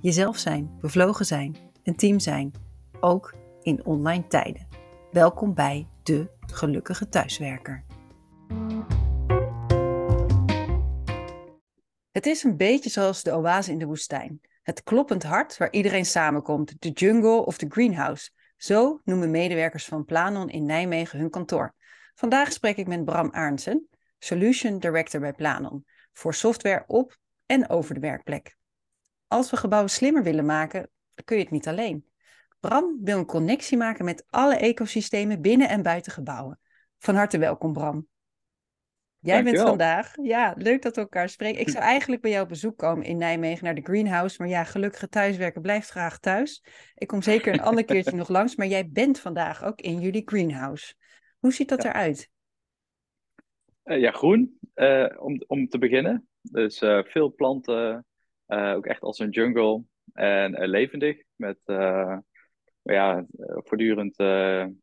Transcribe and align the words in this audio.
Jezelf 0.00 0.38
zijn, 0.38 0.76
bevlogen 0.80 1.26
zijn, 1.26 1.56
een 1.82 1.96
team 1.96 2.18
zijn, 2.18 2.52
ook 3.00 3.34
in 3.62 3.84
online 3.84 4.26
tijden. 4.26 4.68
Welkom 5.10 5.54
bij 5.54 5.88
de 6.02 6.30
gelukkige 6.52 7.08
thuiswerker. 7.08 7.84
Het 12.10 12.26
is 12.26 12.42
een 12.42 12.56
beetje 12.56 12.90
zoals 12.90 13.22
de 13.22 13.32
oase 13.32 13.70
in 13.70 13.78
de 13.78 13.86
woestijn. 13.86 14.40
Het 14.62 14.82
kloppend 14.82 15.22
hart 15.22 15.56
waar 15.56 15.72
iedereen 15.72 16.06
samenkomt, 16.06 16.74
de 16.78 16.90
jungle 16.90 17.46
of 17.46 17.58
de 17.58 17.66
greenhouse. 17.68 18.30
Zo 18.56 19.00
noemen 19.04 19.30
medewerkers 19.30 19.84
van 19.84 20.04
Planon 20.04 20.48
in 20.48 20.66
Nijmegen 20.66 21.18
hun 21.18 21.30
kantoor. 21.30 21.74
Vandaag 22.14 22.52
spreek 22.52 22.76
ik 22.76 22.86
met 22.86 23.04
Bram 23.04 23.30
Arnsen, 23.30 23.88
Solution 24.18 24.78
Director 24.78 25.20
bij 25.20 25.32
Planon, 25.32 25.84
voor 26.12 26.34
software 26.34 26.84
op 26.86 27.18
en 27.46 27.68
over 27.68 27.94
de 27.94 28.00
werkplek. 28.00 28.56
Als 29.26 29.50
we 29.50 29.56
gebouwen 29.56 29.90
slimmer 29.90 30.22
willen 30.22 30.46
maken, 30.46 30.90
kun 31.24 31.36
je 31.36 31.42
het 31.42 31.52
niet 31.52 31.68
alleen. 31.68 32.06
Bram 32.60 33.00
wil 33.02 33.18
een 33.18 33.26
connectie 33.26 33.76
maken 33.76 34.04
met 34.04 34.24
alle 34.28 34.56
ecosystemen 34.56 35.40
binnen 35.40 35.68
en 35.68 35.82
buiten 35.82 36.12
gebouwen. 36.12 36.60
Van 36.98 37.14
harte 37.14 37.38
welkom, 37.38 37.72
Bram. 37.72 38.08
Jij 39.18 39.44
bent 39.44 39.60
vandaag, 39.60 40.12
ja, 40.22 40.54
leuk 40.56 40.82
dat 40.82 40.94
we 40.94 41.00
elkaar 41.00 41.28
spreken. 41.28 41.60
Ik 41.60 41.68
zou 41.68 41.84
eigenlijk 41.84 42.22
bij 42.22 42.30
jou 42.30 42.42
op 42.42 42.48
bezoek 42.48 42.78
komen 42.78 43.04
in 43.04 43.16
Nijmegen 43.16 43.64
naar 43.64 43.74
de 43.74 43.82
Greenhouse, 43.82 44.36
maar 44.38 44.48
ja, 44.48 44.64
gelukkige 44.64 45.08
thuiswerken 45.08 45.62
blijft 45.62 45.90
graag 45.90 46.18
thuis. 46.18 46.64
Ik 46.94 47.06
kom 47.06 47.22
zeker 47.22 47.52
een 47.52 47.60
ander 47.60 47.84
keertje 47.84 48.16
nog 48.16 48.28
langs, 48.28 48.56
maar 48.56 48.66
jij 48.66 48.88
bent 48.88 49.20
vandaag 49.20 49.64
ook 49.64 49.80
in 49.80 50.00
jullie 50.00 50.22
Greenhouse. 50.24 50.94
Hoe 51.38 51.52
ziet 51.52 51.68
dat 51.68 51.84
eruit? 51.84 52.30
Uh, 53.84 54.00
ja, 54.00 54.10
groen, 54.10 54.58
uh, 54.74 55.06
om, 55.18 55.42
om 55.46 55.68
te 55.68 55.78
beginnen. 55.78 56.28
Dus 56.40 56.82
uh, 56.82 57.02
veel 57.04 57.34
planten, 57.34 58.06
ook 58.46 58.86
echt 58.86 59.02
als 59.02 59.18
een 59.18 59.30
jungle 59.30 59.84
en 60.12 60.68
levendig 60.68 61.22
met 61.36 61.58
ja, 62.82 63.26
voortdurend 63.38 64.16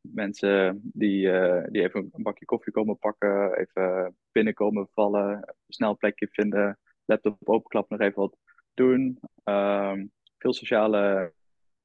mensen 0.02 0.82
die, 0.84 1.32
die 1.70 1.82
even 1.82 2.10
een 2.12 2.24
bakje 2.24 2.46
koffie 2.46 2.74
komen 2.74 2.98
pakken, 2.98 3.58
even 3.58 4.16
binnenkomen 4.32 4.88
vallen, 4.92 5.56
snel 5.68 5.90
een 5.90 5.98
plekje 5.98 6.28
vinden, 6.32 6.80
laptop 7.06 7.50
openklappen, 7.50 7.98
nog 7.98 8.08
even 8.08 8.22
wat 8.22 8.38
doen. 8.74 9.20
Um, 9.44 10.12
veel 10.38 10.54
sociale 10.54 11.34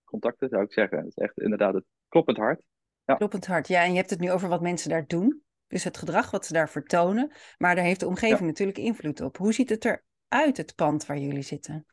contacten 0.05 0.49
zou 0.49 0.63
ik 0.63 0.73
zeggen. 0.73 0.99
Het 0.99 1.07
is 1.07 1.15
echt 1.15 1.41
inderdaad 1.41 1.75
het 1.75 1.85
kloppend 2.09 2.37
hart. 2.37 2.63
Ja. 3.05 3.15
Kloppend 3.15 3.47
hart, 3.47 3.69
ja. 3.69 3.83
En 3.83 3.91
je 3.91 3.97
hebt 3.97 4.11
het 4.11 4.21
nu 4.21 4.31
over 4.31 4.49
wat 4.49 4.61
mensen 4.61 4.91
daar 4.91 5.07
doen. 5.07 5.43
Dus 5.67 5.85
het 5.85 5.97
gedrag 5.97 6.31
wat 6.31 6.47
ze 6.47 6.53
daar 6.53 6.71
vertonen. 6.71 7.33
Maar 7.59 7.75
daar 7.75 7.85
heeft 7.85 8.01
de 8.01 8.07
omgeving 8.07 8.49
natuurlijk 8.49 8.79
invloed 8.79 9.21
op. 9.21 9.37
Hoe 9.37 9.53
ziet 9.53 9.69
het 9.69 10.03
eruit, 10.29 10.57
het 10.57 10.75
pand 10.75 11.07
waar 11.07 11.19
jullie 11.19 11.43
zitten? 11.43 11.87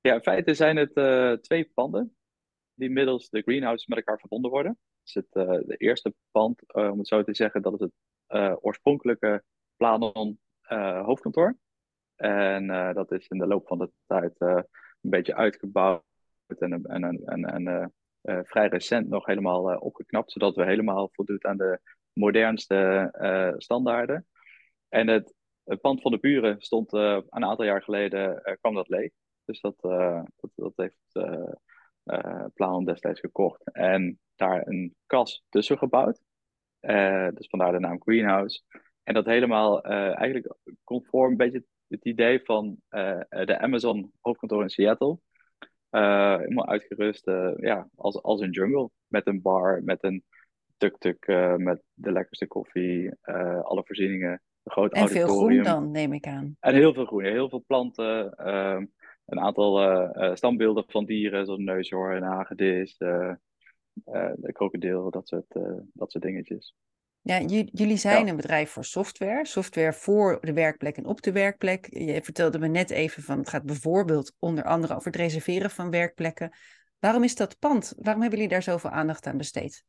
Ja, 0.00 0.14
in 0.14 0.22
feite 0.22 0.54
zijn 0.54 0.76
het 0.76 0.96
uh, 0.96 1.32
twee 1.32 1.70
panden 1.74 2.16
die 2.74 2.90
middels 2.90 3.28
de 3.28 3.42
greenhouse 3.42 3.84
met 3.88 3.98
elkaar 3.98 4.18
verbonden 4.18 4.50
worden. 4.50 4.78
Dus 5.02 5.14
het 5.14 5.26
uh, 5.32 5.66
de 5.66 5.76
eerste 5.76 6.14
pand, 6.30 6.62
uh, 6.66 6.90
om 6.90 6.98
het 6.98 7.08
zo 7.08 7.22
te 7.22 7.34
zeggen, 7.34 7.62
dat 7.62 7.72
is 7.72 7.80
het 7.80 7.92
oorspronkelijke 8.60 9.44
Planon 9.76 10.40
hoofdkantoor. 11.04 11.56
En 12.16 12.66
dat 12.94 13.12
is 13.12 13.28
in 13.28 13.38
de 13.38 13.46
loop 13.46 13.66
van 13.66 13.78
de 13.78 13.90
tijd 14.06 14.34
een 14.38 14.64
beetje 15.00 15.34
uitgebouwd 15.34 16.02
en, 16.58 16.84
en, 16.84 17.22
en, 17.24 17.44
en 17.44 17.92
vrij 18.44 18.68
recent 18.68 19.08
nog 19.08 19.26
helemaal 19.26 19.76
opgeknapt, 19.76 20.32
zodat 20.32 20.56
we 20.56 20.64
helemaal 20.64 21.08
voldoen 21.12 21.44
aan 21.44 21.56
de 21.56 21.80
modernste 22.12 23.54
standaarden. 23.58 24.26
En 24.88 25.08
het, 25.08 25.34
het, 25.64 25.80
pand 25.80 26.00
van 26.00 26.10
de 26.10 26.18
buren 26.18 26.60
stond 26.60 26.92
uh, 26.92 27.18
een 27.28 27.44
aantal 27.44 27.64
jaar 27.64 27.82
geleden, 27.82 28.42
uh, 28.44 28.54
kwam 28.60 28.74
dat 28.74 28.88
leeg. 28.88 29.10
Dus 29.44 29.60
dat, 29.60 29.76
dat, 29.80 30.50
dat, 30.54 30.72
heeft 30.76 31.28
Planon 32.54 32.84
destijds 32.84 33.20
gekocht. 33.20 33.72
En 33.72 34.18
daar 34.34 34.66
een 34.66 34.94
kas 35.06 35.44
tussen 35.48 35.78
gebouwd. 35.78 36.20
dus 37.34 37.48
vandaar 37.48 37.72
de 37.72 37.78
naam 37.78 38.02
Greenhouse. 38.02 38.62
En 39.02 39.14
dat 39.14 39.24
helemaal 39.24 39.82
eigenlijk 39.82 40.54
conform 40.84 41.30
een 41.30 41.36
beetje 41.36 41.64
het 41.88 42.04
idee 42.04 42.40
van 42.44 42.76
de 43.28 43.58
Amazon 43.58 44.12
hoofdkantoor 44.20 44.62
in 44.62 44.70
Seattle. 44.70 45.18
helemaal 45.90 46.68
uitgerust 46.68 47.26
ja, 47.56 47.88
als, 47.94 48.22
als 48.22 48.40
een 48.40 48.50
jungle. 48.50 48.90
Met 49.06 49.26
een 49.26 49.42
bar, 49.42 49.82
met 49.82 50.04
een 50.04 50.24
tuk-tuk 50.76 51.26
uh, 51.26 51.54
met 51.54 51.82
de 51.94 52.12
lekkerste 52.12 52.46
koffie, 52.46 53.10
uh, 53.24 53.60
alle 53.60 53.82
voorzieningen, 53.84 54.42
een 54.64 54.72
groot 54.72 54.92
en 54.92 54.98
auditorium. 54.98 55.28
Veel 55.28 55.46
groen 55.46 55.62
dan, 55.62 55.90
neem 55.90 56.12
ik 56.12 56.26
aan. 56.26 56.56
En 56.60 56.74
heel 56.74 56.94
veel 56.94 57.06
groen, 57.06 57.24
heel 57.24 57.48
veel 57.48 57.64
planten, 57.66 58.34
uh, 58.38 58.82
een 59.26 59.40
aantal 59.40 59.82
uh, 59.82 60.34
standbeelden 60.34 60.84
van 60.86 61.04
dieren, 61.04 61.44
zoals 61.44 61.60
neushoorn, 61.60 62.22
hagedis, 62.22 62.96
de 62.96 64.52
krokodil, 64.52 65.10
dat 65.10 65.28
soort, 65.28 65.58
dat 65.92 66.10
soort 66.10 66.24
dingetjes. 66.24 66.74
Ja, 67.20 67.40
jullie 67.72 67.96
zijn 67.96 68.28
een 68.28 68.36
bedrijf 68.36 68.70
voor 68.70 68.84
software, 68.84 69.46
software 69.46 69.92
voor 69.92 70.38
de 70.40 70.52
werkplek 70.52 70.96
en 70.96 71.06
op 71.06 71.22
de 71.22 71.32
werkplek. 71.32 71.86
Je 71.90 72.22
vertelde 72.22 72.58
me 72.58 72.68
net 72.68 72.90
even 72.90 73.22
van, 73.22 73.38
het 73.38 73.48
gaat 73.48 73.64
bijvoorbeeld 73.64 74.34
onder 74.38 74.64
andere 74.64 74.94
over 74.94 75.06
het 75.06 75.16
reserveren 75.16 75.70
van 75.70 75.90
werkplekken. 75.90 76.52
Waarom 76.98 77.22
is 77.22 77.34
dat 77.34 77.58
pand, 77.58 77.94
waarom 77.96 78.20
hebben 78.20 78.38
jullie 78.38 78.54
daar 78.54 78.62
zoveel 78.62 78.90
aandacht 78.90 79.26
aan 79.26 79.36
besteed? 79.36 79.84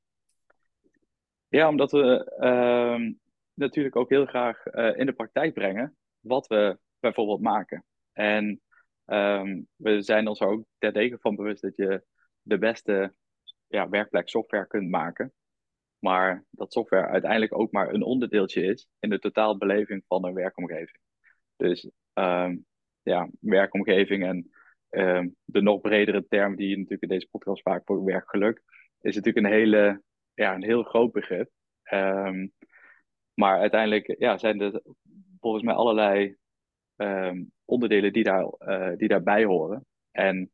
Ja, 1.47 1.69
omdat 1.69 1.91
we 1.91 2.31
uh, 2.39 3.11
natuurlijk 3.55 3.95
ook 3.95 4.09
heel 4.09 4.25
graag 4.25 4.65
uh, 4.65 4.97
in 4.97 5.05
de 5.05 5.13
praktijk 5.13 5.53
brengen 5.53 5.97
wat 6.19 6.47
we 6.47 6.79
bijvoorbeeld 6.99 7.41
maken. 7.41 7.85
En 8.13 8.61
um, 9.05 9.67
we 9.75 10.01
zijn 10.01 10.27
ons 10.27 10.39
er 10.39 10.47
ook 10.47 10.65
terdege 10.77 11.17
van 11.19 11.35
bewust 11.35 11.61
dat 11.61 11.75
je 11.75 12.03
de 12.41 12.57
beste 12.57 13.13
ja, 13.67 13.89
werkplek 13.89 14.29
software 14.29 14.67
kunt 14.67 14.89
maken. 14.89 15.33
Maar 15.99 16.45
dat 16.49 16.73
software 16.73 17.07
uiteindelijk 17.07 17.57
ook 17.57 17.71
maar 17.71 17.93
een 17.93 18.03
onderdeeltje 18.03 18.61
is 18.61 18.87
in 18.99 19.09
de 19.09 19.19
totaalbeleving 19.19 20.03
van 20.07 20.25
een 20.25 20.33
werkomgeving. 20.33 20.99
Dus 21.55 21.89
um, 22.13 22.65
ja, 23.01 23.29
werkomgeving 23.39 24.23
en 24.23 24.49
um, 24.89 25.35
de 25.43 25.61
nog 25.61 25.81
bredere 25.81 26.25
term 26.27 26.55
die 26.55 26.67
je 26.69 26.75
natuurlijk 26.75 27.01
in 27.01 27.09
deze 27.09 27.27
podcast 27.31 27.61
vaak 27.61 27.81
voor 27.85 28.03
werkgeluk, 28.03 28.61
is 29.01 29.15
natuurlijk 29.15 29.45
een 29.45 29.51
hele 29.51 30.03
ja, 30.33 30.55
een 30.55 30.63
heel 30.63 30.83
groot 30.83 31.11
begrip. 31.11 31.49
Maar 33.35 33.59
uiteindelijk 33.59 34.15
ja, 34.19 34.37
zijn 34.37 34.61
er 34.61 34.81
volgens 35.39 35.63
mij 35.63 35.73
allerlei 35.73 36.35
um, 36.95 37.51
onderdelen 37.65 38.13
die, 38.13 38.23
daar, 38.23 38.53
uh, 38.59 38.97
die 38.97 39.07
daarbij 39.07 39.45
horen. 39.45 39.85
En 40.11 40.51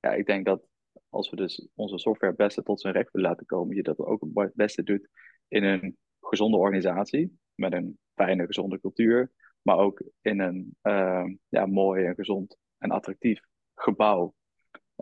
ja, 0.00 0.12
ik 0.12 0.26
denk 0.26 0.44
dat 0.44 0.66
als 1.08 1.30
we 1.30 1.36
dus 1.36 1.68
onze 1.74 1.98
software 1.98 2.32
het 2.32 2.42
beste 2.42 2.62
tot 2.62 2.80
zijn 2.80 2.94
recht 2.94 3.12
willen 3.12 3.28
laten 3.28 3.46
komen, 3.46 3.76
je 3.76 3.82
dat 3.82 3.98
ook 3.98 4.26
het 4.34 4.54
beste 4.54 4.82
doet 4.82 5.08
in 5.48 5.64
een 5.64 5.96
gezonde 6.20 6.56
organisatie, 6.56 7.38
met 7.54 7.72
een 7.72 7.98
fijne, 8.14 8.46
gezonde 8.46 8.80
cultuur, 8.80 9.32
maar 9.62 9.78
ook 9.78 10.02
in 10.20 10.40
een 10.40 10.76
uh, 10.82 11.24
ja, 11.48 11.66
mooi 11.66 12.04
en 12.04 12.14
gezond 12.14 12.56
en 12.78 12.90
attractief 12.90 13.40
gebouw, 13.74 14.34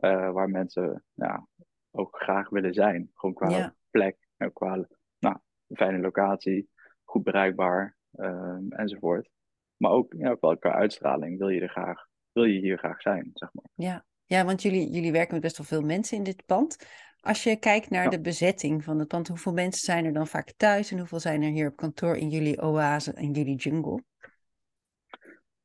uh, 0.01 0.31
waar 0.33 0.51
mensen 0.51 1.05
ja, 1.15 1.49
ook 1.91 2.17
graag 2.17 2.49
willen 2.49 2.75
zijn. 2.75 3.11
Gewoon 3.15 3.35
qua 3.35 3.49
ja 3.49 3.75
plek, 3.91 4.17
qua 4.53 4.87
nou, 5.19 5.37
fijne 5.75 5.99
locatie, 5.99 6.69
goed 7.15 7.23
bereikbaar 7.23 7.97
um, 8.13 8.73
enzovoort. 8.73 9.29
Maar 9.77 9.91
ook 9.91 10.15
ja, 10.17 10.37
welke 10.41 10.73
uitstraling 10.73 11.39
wil 11.39 11.49
je 11.49 11.61
er 11.61 11.69
graag, 11.69 12.07
wil 12.33 12.45
je 12.45 12.59
hier 12.59 12.79
graag 12.79 13.01
zijn, 13.01 13.31
zeg 13.35 13.49
maar. 13.53 13.65
Ja, 13.75 14.05
ja 14.25 14.45
want 14.45 14.63
jullie, 14.63 14.91
jullie 14.91 15.13
werken 15.13 15.33
met 15.33 15.43
best 15.43 15.57
wel 15.57 15.67
veel 15.67 15.83
mensen 15.83 16.17
in 16.17 16.23
dit 16.23 16.43
pand. 16.47 16.87
Als 17.21 17.43
je 17.43 17.57
kijkt 17.57 17.91
naar 17.91 18.11
de 18.11 18.21
bezetting 18.21 18.85
van 18.85 18.99
het 18.99 19.09
pand, 19.09 19.29
hoeveel 19.29 19.53
mensen 19.53 19.85
zijn 19.85 20.05
er 20.05 20.13
dan 20.13 20.27
vaak 20.27 20.53
thuis 20.57 20.91
en 20.91 20.99
hoeveel 20.99 21.21
zijn 21.21 21.43
er 21.43 21.51
hier 21.51 21.69
op 21.69 21.77
kantoor 21.77 22.17
in 22.17 22.29
jullie 22.29 22.63
oase, 22.63 23.13
in 23.13 23.33
jullie 23.33 23.57
jungle? 23.57 24.03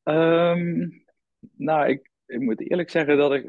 Um, 0.03 1.03
nou, 1.55 1.89
ik, 1.89 2.08
ik 2.29 2.39
moet 2.39 2.69
eerlijk 2.69 2.89
zeggen 2.89 3.17
dat 3.17 3.33
ik. 3.33 3.45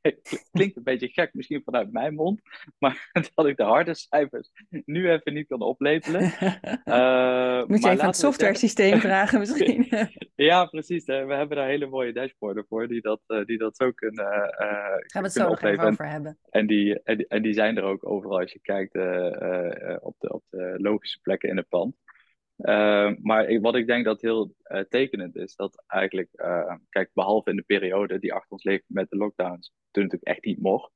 het 0.00 0.46
klinkt 0.52 0.76
een 0.76 0.82
beetje 0.82 1.08
gek, 1.08 1.34
misschien 1.34 1.62
vanuit 1.64 1.92
mijn 1.92 2.14
mond. 2.14 2.40
Maar 2.78 3.10
dat 3.34 3.46
ik 3.46 3.56
de 3.56 3.62
harde 3.62 3.94
cijfers 3.94 4.50
nu 4.84 5.10
even 5.10 5.34
niet 5.34 5.46
kan 5.46 5.60
oplepelen. 5.60 6.22
Uh, 6.84 7.64
moet 7.68 7.82
je 7.82 7.90
even 7.90 8.06
het 8.06 8.16
software 8.16 8.54
systeem 8.54 9.00
vragen, 9.00 9.38
misschien? 9.38 9.88
ja, 10.34 10.64
precies. 10.66 11.04
We 11.04 11.12
hebben 11.12 11.56
daar 11.56 11.66
hele 11.66 11.86
mooie 11.86 12.12
dashboarden 12.12 12.66
voor 12.68 12.88
die 12.88 13.00
dat, 13.00 13.20
uh, 13.26 13.44
die 13.44 13.58
dat 13.58 13.76
zo 13.76 13.90
kunnen. 13.90 14.24
Uh, 14.24 14.68
Gaan 14.96 15.22
we 15.22 15.28
het 15.28 15.32
zo 15.32 15.48
nog 15.48 15.62
even 15.62 15.84
over 15.84 16.08
hebben. 16.08 16.38
En 16.50 16.66
die, 16.66 17.02
en 17.02 17.16
die, 17.16 17.26
en, 17.26 17.42
die, 17.42 17.52
zijn 17.52 17.76
er 17.76 17.82
ook 17.82 18.08
overal 18.08 18.38
als 18.40 18.52
je 18.52 18.60
kijkt 18.60 18.94
op, 20.02 20.14
de, 20.18 20.32
op 20.32 20.42
de 20.50 20.74
logische 20.76 21.18
plekken 21.20 21.48
in 21.48 21.56
het 21.56 21.68
pand. 21.68 21.96
Uh, 22.56 23.12
maar 23.22 23.60
wat 23.60 23.74
ik 23.74 23.86
denk 23.86 24.04
dat 24.04 24.20
heel 24.20 24.54
uh, 24.64 24.80
tekenend 24.80 25.36
is, 25.36 25.56
dat 25.56 25.84
eigenlijk, 25.86 26.28
uh, 26.32 26.74
kijk, 26.88 27.10
behalve 27.12 27.50
in 27.50 27.56
de 27.56 27.62
periode 27.62 28.18
die 28.18 28.32
achter 28.32 28.50
ons 28.50 28.64
ligt 28.64 28.84
met 28.86 29.10
de 29.10 29.16
lockdowns, 29.16 29.72
toen 29.90 30.02
natuurlijk 30.02 30.30
echt 30.30 30.44
niet 30.44 30.60
mocht, 30.60 30.92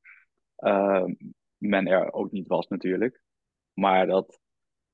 ehm, 0.56 1.14
men 1.56 1.86
er 1.86 2.12
ook 2.12 2.30
niet 2.30 2.46
was 2.46 2.68
natuurlijk. 2.68 3.20
Maar 3.72 4.06
dat 4.06 4.40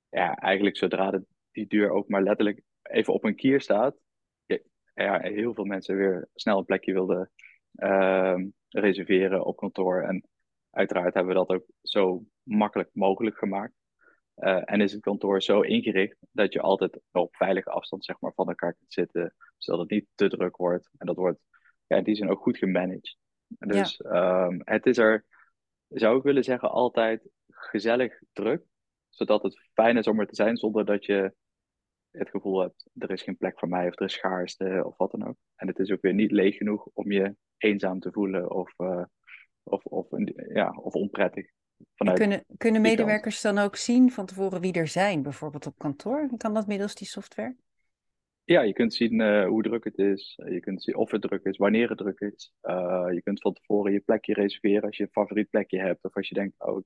ja, 0.08 0.34
eigenlijk 0.34 0.76
zodra 0.76 1.10
de, 1.10 1.26
die 1.52 1.66
deur 1.66 1.90
ook 1.90 2.08
maar 2.08 2.22
letterlijk 2.22 2.62
even 2.82 3.12
op 3.12 3.24
een 3.24 3.36
kier 3.36 3.60
staat, 3.60 3.96
er 4.94 5.22
heel 5.22 5.54
veel 5.54 5.64
mensen 5.64 5.96
weer 5.96 6.28
snel 6.34 6.58
een 6.58 6.64
plekje 6.64 6.92
wilden 6.92 7.30
ehm, 7.74 8.48
reserveren 8.68 9.44
op 9.44 9.56
kantoor. 9.56 10.02
En 10.02 10.28
uiteraard 10.70 11.14
hebben 11.14 11.32
we 11.32 11.38
dat 11.38 11.56
ook 11.56 11.64
zo 11.82 12.24
makkelijk 12.42 12.90
mogelijk 12.92 13.38
gemaakt. 13.38 13.74
Uh, 14.36 14.62
en 14.64 14.80
is 14.80 14.92
het 14.92 15.00
kantoor 15.00 15.42
zo 15.42 15.60
ingericht 15.60 16.16
dat 16.30 16.52
je 16.52 16.60
altijd 16.60 17.00
op 17.12 17.36
veilige 17.36 17.70
afstand 17.70 18.04
zeg 18.04 18.20
maar, 18.20 18.32
van 18.34 18.48
elkaar 18.48 18.74
kunt 18.74 18.92
zitten, 18.92 19.34
zodat 19.58 19.80
het 19.80 19.90
niet 19.90 20.06
te 20.14 20.28
druk 20.28 20.56
wordt. 20.56 20.90
En 20.98 21.06
dat 21.06 21.16
wordt 21.16 21.40
ja, 21.86 21.96
in 21.96 22.04
die 22.04 22.14
zin 22.14 22.30
ook 22.30 22.42
goed 22.42 22.58
gemanaged. 22.58 23.16
Dus 23.46 23.96
ja. 23.96 24.46
um, 24.46 24.60
het 24.64 24.86
is 24.86 24.98
er, 24.98 25.24
zou 25.88 26.16
ik 26.16 26.22
willen 26.22 26.44
zeggen, 26.44 26.70
altijd 26.70 27.28
gezellig 27.48 28.18
druk, 28.32 28.64
zodat 29.08 29.42
het 29.42 29.68
fijn 29.72 29.96
is 29.96 30.06
om 30.06 30.20
er 30.20 30.26
te 30.26 30.34
zijn 30.34 30.56
zonder 30.56 30.84
dat 30.84 31.04
je 31.04 31.34
het 32.10 32.30
gevoel 32.30 32.60
hebt, 32.60 32.90
er 32.94 33.10
is 33.10 33.22
geen 33.22 33.36
plek 33.36 33.58
voor 33.58 33.68
mij 33.68 33.88
of 33.88 33.98
er 33.98 34.04
is 34.04 34.12
schaarste 34.12 34.82
of 34.84 34.96
wat 34.96 35.10
dan 35.10 35.26
ook. 35.26 35.36
En 35.56 35.66
het 35.66 35.78
is 35.78 35.90
ook 35.90 36.02
weer 36.02 36.14
niet 36.14 36.30
leeg 36.30 36.56
genoeg 36.56 36.88
om 36.92 37.12
je 37.12 37.36
eenzaam 37.56 38.00
te 38.00 38.12
voelen 38.12 38.50
of, 38.50 38.74
uh, 38.78 39.04
of, 39.62 39.84
of, 39.84 40.06
ja, 40.48 40.70
of 40.70 40.94
onprettig. 40.94 41.50
Kunnen, 41.94 42.44
kunnen 42.56 42.80
medewerkers 42.80 43.40
dan 43.40 43.58
ook 43.58 43.76
zien 43.76 44.10
van 44.10 44.26
tevoren 44.26 44.60
wie 44.60 44.72
er 44.72 44.88
zijn, 44.88 45.22
bijvoorbeeld 45.22 45.66
op 45.66 45.78
kantoor? 45.78 46.28
Kan 46.36 46.54
dat 46.54 46.66
middels 46.66 46.94
die 46.94 47.06
software? 47.06 47.56
Ja, 48.44 48.62
je 48.62 48.72
kunt 48.72 48.94
zien 48.94 49.20
uh, 49.20 49.46
hoe 49.46 49.62
druk 49.62 49.84
het 49.84 49.98
is. 49.98 50.40
Je 50.48 50.60
kunt 50.60 50.82
zien 50.82 50.96
of 50.96 51.10
het 51.10 51.22
druk 51.22 51.44
is, 51.44 51.56
wanneer 51.56 51.88
het 51.88 51.98
druk 51.98 52.20
is. 52.20 52.52
Uh, 52.62 53.06
je 53.10 53.22
kunt 53.22 53.40
van 53.40 53.52
tevoren 53.52 53.92
je 53.92 54.00
plekje 54.00 54.34
reserveren 54.34 54.82
als 54.82 54.96
je 54.96 55.02
een 55.02 55.08
favoriet 55.10 55.50
plekje 55.50 55.80
hebt. 55.80 56.04
Of 56.04 56.16
als 56.16 56.28
je 56.28 56.34
denkt, 56.34 56.54
oh, 56.58 56.82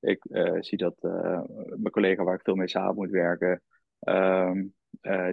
ik 0.00 0.24
uh, 0.24 0.60
zie 0.60 0.78
dat 0.78 0.96
mijn 1.02 1.90
collega 1.90 2.24
waar 2.24 2.34
ik 2.34 2.44
veel 2.44 2.54
mee 2.54 2.68
samen 2.68 2.94
moet 2.94 3.10
werken, 3.10 3.62
um, 4.00 4.74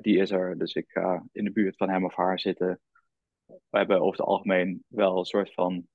die 0.01 0.17
is 0.17 0.31
er. 0.31 0.57
Dus 0.57 0.73
ik 0.73 0.85
ga 0.87 1.25
in 1.31 1.43
de 1.43 1.51
buurt 1.51 1.77
van 1.77 1.89
hem 1.89 2.05
of 2.05 2.15
haar 2.15 2.39
zitten. 2.39 2.79
We 3.45 3.77
hebben 3.77 4.01
over 4.01 4.19
het 4.19 4.27
algemeen 4.27 4.83
wel 4.87 5.17
een 5.17 5.25
soort 5.25 5.53
van 5.53 5.87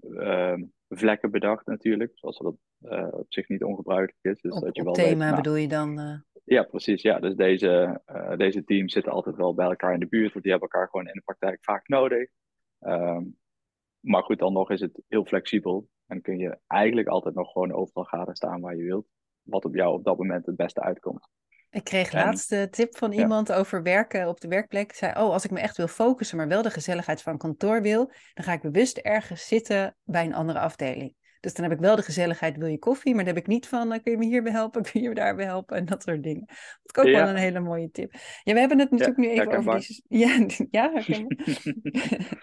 ehm, 0.00 0.62
vlekken 0.96 1.30
bedacht 1.30 1.66
natuurlijk, 1.66 2.12
zoals 2.14 2.38
dat 2.38 2.56
uh, 2.80 3.08
op 3.10 3.32
zich 3.32 3.48
niet 3.48 3.64
ongebruikelijk 3.64 4.24
is. 4.24 4.40
Dus 4.40 4.52
op, 4.52 4.62
dat 4.62 4.76
je 4.76 4.84
wel 4.84 4.92
thema 4.92 5.08
weet, 5.08 5.18
nou, 5.18 5.36
bedoel 5.36 5.54
je 5.54 5.68
dan? 5.68 6.00
Uh... 6.00 6.18
Ja, 6.44 6.62
precies. 6.62 7.02
Ja, 7.02 7.18
dus 7.18 7.34
deze, 7.34 8.00
uh, 8.06 8.36
deze 8.36 8.64
teams 8.64 8.92
zitten 8.92 9.12
altijd 9.12 9.36
wel 9.36 9.54
bij 9.54 9.66
elkaar 9.66 9.94
in 9.94 10.00
de 10.00 10.08
buurt, 10.08 10.32
want 10.32 10.44
die 10.44 10.52
hebben 10.52 10.70
elkaar 10.70 10.88
gewoon 10.88 11.06
in 11.06 11.14
de 11.14 11.22
praktijk 11.24 11.58
vaak 11.62 11.88
nodig. 11.88 12.28
Um, 12.80 13.38
maar 14.00 14.22
goed, 14.22 14.38
dan 14.38 14.52
nog 14.52 14.70
is 14.70 14.80
het 14.80 15.02
heel 15.08 15.24
flexibel 15.24 15.88
en 16.06 16.20
kun 16.20 16.38
je 16.38 16.58
eigenlijk 16.66 17.08
altijd 17.08 17.34
nog 17.34 17.52
gewoon 17.52 17.72
overal 17.72 18.04
gaan 18.04 18.34
staan 18.34 18.60
waar 18.60 18.76
je 18.76 18.82
wilt, 18.82 19.06
wat 19.42 19.64
op 19.64 19.74
jou 19.74 19.94
op 19.94 20.04
dat 20.04 20.18
moment 20.18 20.46
het 20.46 20.56
beste 20.56 20.80
uitkomt. 20.80 21.28
Ik 21.70 21.84
kreeg 21.84 22.12
laatste 22.12 22.68
tip 22.70 22.96
van 22.96 23.12
iemand 23.12 23.52
over 23.52 23.82
werken 23.82 24.28
op 24.28 24.40
de 24.40 24.48
werkplek. 24.48 24.92
Zei, 24.92 25.12
oh, 25.12 25.32
als 25.32 25.44
ik 25.44 25.50
me 25.50 25.60
echt 25.60 25.76
wil 25.76 25.88
focussen, 25.88 26.36
maar 26.36 26.48
wel 26.48 26.62
de 26.62 26.70
gezelligheid 26.70 27.22
van 27.22 27.38
kantoor 27.38 27.82
wil, 27.82 28.12
dan 28.34 28.44
ga 28.44 28.52
ik 28.52 28.60
bewust 28.60 28.96
ergens 28.96 29.46
zitten 29.46 29.96
bij 30.04 30.24
een 30.24 30.34
andere 30.34 30.58
afdeling. 30.58 31.14
Dus 31.40 31.54
dan 31.54 31.64
heb 31.64 31.72
ik 31.72 31.78
wel 31.78 31.96
de 31.96 32.02
gezelligheid, 32.02 32.56
wil 32.56 32.68
je 32.68 32.78
koffie, 32.78 33.14
maar 33.14 33.24
dan 33.24 33.34
heb 33.34 33.42
ik 33.42 33.48
niet 33.48 33.68
van, 33.68 33.92
uh, 33.92 33.98
kun 34.02 34.12
je 34.12 34.18
me 34.18 34.24
hierbij 34.24 34.52
helpen, 34.52 34.82
kun 34.90 35.02
je 35.02 35.08
me 35.08 35.14
daarbij 35.14 35.44
helpen 35.44 35.76
en 35.76 35.84
dat 35.84 36.02
soort 36.02 36.22
dingen. 36.22 36.44
Dat 36.82 36.96
is 36.96 37.02
ook 37.02 37.18
wel 37.18 37.28
een 37.28 37.36
hele 37.36 37.60
mooie 37.60 37.90
tip. 37.90 38.12
Ja, 38.42 38.52
we 38.52 38.58
hebben 38.58 38.78
het 38.78 38.90
natuurlijk 38.90 39.18
nu 39.18 39.28
even 39.28 39.56
over 39.56 39.78
die... 39.86 40.04
Ja, 40.08 40.46
ja 40.70 40.92
we 40.92 41.02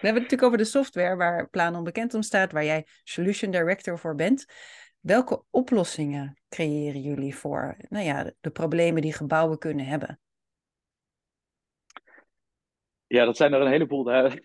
het 0.00 0.14
natuurlijk 0.14 0.42
over 0.42 0.58
de 0.58 0.64
software 0.64 1.16
waar 1.16 1.48
Planon 1.48 1.84
bekend 1.84 2.14
om 2.14 2.22
staat, 2.22 2.52
waar 2.52 2.64
jij 2.64 2.86
Solution 3.04 3.50
Director 3.50 3.98
voor 3.98 4.14
bent. 4.14 4.44
Welke 5.00 5.44
oplossingen 5.50 6.38
creëren 6.48 7.00
jullie 7.00 7.36
voor 7.36 7.76
nou 7.88 8.04
ja, 8.04 8.32
de 8.40 8.50
problemen 8.50 9.02
die 9.02 9.12
gebouwen 9.12 9.58
kunnen 9.58 9.86
hebben? 9.86 10.20
Ja, 13.06 13.24
dat 13.24 13.36
zijn 13.36 13.52
er 13.52 13.60
een 13.60 13.70
heleboel. 13.70 14.04
We 14.04 14.42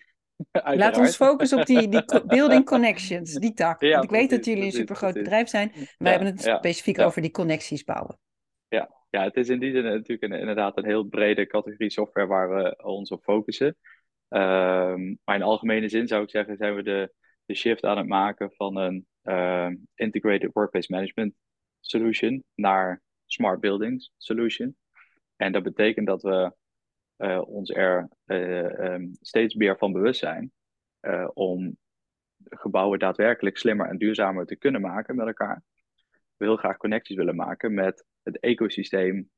ons 0.98 1.16
focussen 1.16 1.58
op 1.58 1.66
die, 1.66 1.88
die 1.88 2.24
building 2.26 2.64
connections, 2.74 3.34
die 3.34 3.52
tak. 3.52 3.80
Ja, 3.80 4.02
ik 4.02 4.10
weet 4.10 4.30
dat 4.30 4.44
jullie 4.44 4.64
een 4.64 4.72
supergroot 4.72 5.14
bedrijf 5.14 5.48
zijn. 5.48 5.72
Wij 5.98 6.10
hebben 6.10 6.28
het 6.28 6.42
specifiek 6.42 7.00
over 7.00 7.22
die 7.22 7.30
connecties 7.30 7.84
bouwen. 7.84 8.18
Ja. 8.68 8.94
ja, 9.10 9.22
het 9.22 9.36
is 9.36 9.48
in 9.48 9.58
die 9.58 9.72
zin 9.72 9.84
natuurlijk 9.84 10.22
een, 10.22 10.38
inderdaad 10.38 10.76
een 10.76 10.84
heel 10.84 11.04
brede 11.04 11.46
categorie 11.46 11.90
software 11.90 12.26
waar 12.26 12.54
we 12.54 12.82
ons 12.82 13.10
op 13.10 13.22
focussen. 13.22 13.76
Um, 14.28 15.18
maar 15.24 15.36
in 15.36 15.42
algemene 15.42 15.88
zin 15.88 16.06
zou 16.06 16.22
ik 16.22 16.30
zeggen, 16.30 16.56
zijn 16.56 16.74
we 16.74 16.82
de, 16.82 17.12
de 17.46 17.54
shift 17.54 17.84
aan 17.84 17.96
het 17.96 18.06
maken 18.06 18.52
van 18.52 18.76
een 18.76 19.06
uh, 19.22 19.70
integrated 19.94 20.52
workplace 20.52 20.92
management 20.92 21.34
solution 21.80 22.44
naar 22.54 23.02
smart 23.26 23.60
buildings 23.60 24.12
solution. 24.16 24.76
En 25.36 25.52
dat 25.52 25.62
betekent 25.62 26.06
dat 26.06 26.22
we 26.22 26.52
uh, 27.18 27.42
ons 27.46 27.70
er 27.70 28.08
uh, 28.26 28.92
um, 28.92 29.16
steeds 29.20 29.54
meer 29.54 29.78
van 29.78 29.92
bewust 29.92 30.20
zijn 30.20 30.52
uh, 31.00 31.28
om 31.34 31.76
gebouwen 32.44 32.98
daadwerkelijk 32.98 33.58
slimmer 33.58 33.86
en 33.86 33.98
duurzamer 33.98 34.46
te 34.46 34.56
kunnen 34.56 34.80
maken 34.80 35.16
met 35.16 35.26
elkaar. 35.26 35.62
We 36.36 36.44
heel 36.44 36.56
graag 36.56 36.76
connecties 36.76 37.16
willen 37.16 37.36
maken 37.36 37.74
met 37.74 38.04
het 38.22 38.40
ecosysteem 38.40 39.30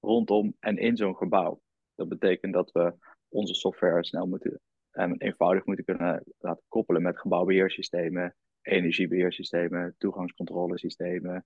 rondom 0.00 0.56
en 0.60 0.76
in 0.78 0.96
zo'n 0.96 1.16
gebouw. 1.16 1.60
Dat 1.94 2.08
betekent 2.08 2.52
dat 2.52 2.72
we 2.72 2.94
onze 3.28 3.54
software 3.54 4.04
snel 4.04 4.26
moeten 4.26 4.60
en 4.92 5.18
eenvoudig 5.18 5.64
moeten 5.64 5.84
kunnen 5.84 6.24
laten 6.38 6.64
koppelen 6.68 7.02
met 7.02 7.18
gebouwbeheersystemen, 7.18 8.36
energiebeheersystemen, 8.62 9.94
toegangscontrolesystemen. 9.98 11.44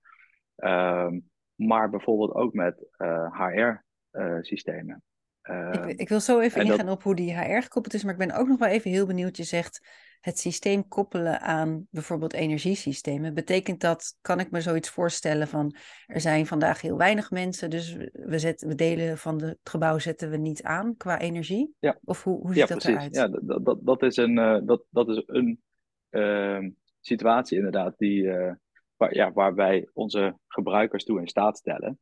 Um, 0.55 1.29
maar 1.55 1.89
bijvoorbeeld 1.89 2.33
ook 2.33 2.53
met 2.53 2.87
uh, 2.97 3.39
HR-systemen. 3.39 5.03
Uh, 5.43 5.83
ik, 5.87 5.99
ik, 5.99 6.09
wil 6.09 6.19
zo 6.19 6.39
even 6.39 6.61
ingaan 6.61 6.85
dat... 6.85 6.95
op 6.95 7.03
hoe 7.03 7.15
die 7.15 7.37
HR 7.37 7.61
gekoppeld 7.61 7.93
is, 7.93 8.03
maar 8.03 8.13
ik 8.13 8.19
ben 8.19 8.35
ook 8.35 8.47
nog 8.47 8.59
wel 8.59 8.69
even 8.69 8.91
heel 8.91 9.05
benieuwd. 9.05 9.37
Je 9.37 9.43
zegt 9.43 9.87
het 10.21 10.39
systeem 10.39 10.87
koppelen 10.87 11.41
aan 11.41 11.87
bijvoorbeeld 11.89 12.33
energiesystemen. 12.33 13.33
Betekent 13.33 13.81
dat, 13.81 14.17
kan 14.21 14.39
ik 14.39 14.51
me 14.51 14.61
zoiets 14.61 14.89
voorstellen 14.89 15.47
van, 15.47 15.75
er 16.05 16.21
zijn 16.21 16.45
vandaag 16.45 16.81
heel 16.81 16.97
weinig 16.97 17.31
mensen, 17.31 17.69
dus 17.69 17.95
we, 18.11 18.39
zetten, 18.39 18.67
we 18.67 18.75
delen 18.75 19.17
van 19.17 19.41
het 19.41 19.57
gebouw 19.63 19.99
zetten 19.99 20.29
we 20.29 20.37
niet 20.37 20.63
aan 20.63 20.97
qua 20.97 21.19
energie? 21.19 21.73
Ja. 21.79 21.99
Of 22.03 22.23
hoe, 22.23 22.39
hoe 22.39 22.53
ziet 22.53 22.67
ja, 22.67 22.75
dat 22.75 22.77
precies. 22.77 22.95
eruit? 22.97 23.15
Ja, 23.15 23.27
dat, 23.27 23.65
dat, 23.65 23.85
dat 23.85 24.03
is 24.03 24.17
een, 24.17 24.37
uh, 24.37 24.59
dat, 24.63 24.83
dat 24.89 25.09
is 25.09 25.23
een 25.25 25.61
uh, 26.09 26.69
situatie 26.99 27.57
inderdaad 27.57 27.97
die, 27.97 28.23
uh, 28.23 28.53
waar, 28.95 29.15
ja, 29.15 29.31
waar 29.31 29.55
wij 29.55 29.89
onze 29.93 30.37
gebruikers 30.47 31.03
toe 31.03 31.19
in 31.19 31.27
staat 31.27 31.57
stellen. 31.57 31.99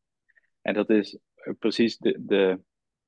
En 0.61 0.73
dat 0.73 0.89
is 0.89 1.17
precies 1.59 1.97
de, 1.97 2.17
de, 2.19 2.59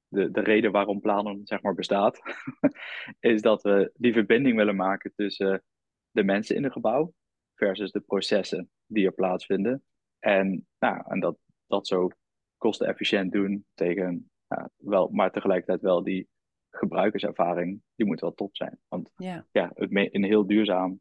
de, 0.07 0.31
de 0.31 0.41
reden 0.41 0.71
waarom 0.71 1.01
Planon 1.01 1.41
zeg 1.43 1.61
maar, 1.61 1.73
bestaat. 1.73 2.21
is 3.19 3.41
dat 3.41 3.61
we 3.61 3.91
die 3.95 4.13
verbinding 4.13 4.55
willen 4.55 4.75
maken 4.75 5.13
tussen 5.15 5.63
de 6.11 6.23
mensen 6.23 6.55
in 6.55 6.63
het 6.63 6.73
gebouw 6.73 7.13
versus 7.53 7.91
de 7.91 7.99
processen 7.99 8.69
die 8.85 9.05
er 9.05 9.13
plaatsvinden. 9.13 9.83
En, 10.19 10.67
nou, 10.79 11.03
en 11.07 11.19
dat, 11.19 11.37
dat 11.67 11.87
zo 11.87 12.09
kostenefficiënt 12.57 13.31
doen 13.31 13.65
tegen, 13.73 14.29
nou, 14.47 14.67
wel, 14.75 15.09
maar 15.09 15.31
tegelijkertijd 15.31 15.81
wel 15.81 16.03
die 16.03 16.27
gebruikerservaring, 16.69 17.81
die 17.95 18.05
moet 18.05 18.19
wel 18.19 18.33
top 18.33 18.55
zijn. 18.55 18.79
Want 18.87 19.11
ja, 19.15 19.47
ja 19.51 19.71
het 19.73 19.89
een 19.91 20.23
heel 20.23 20.47
duurzaam 20.47 20.99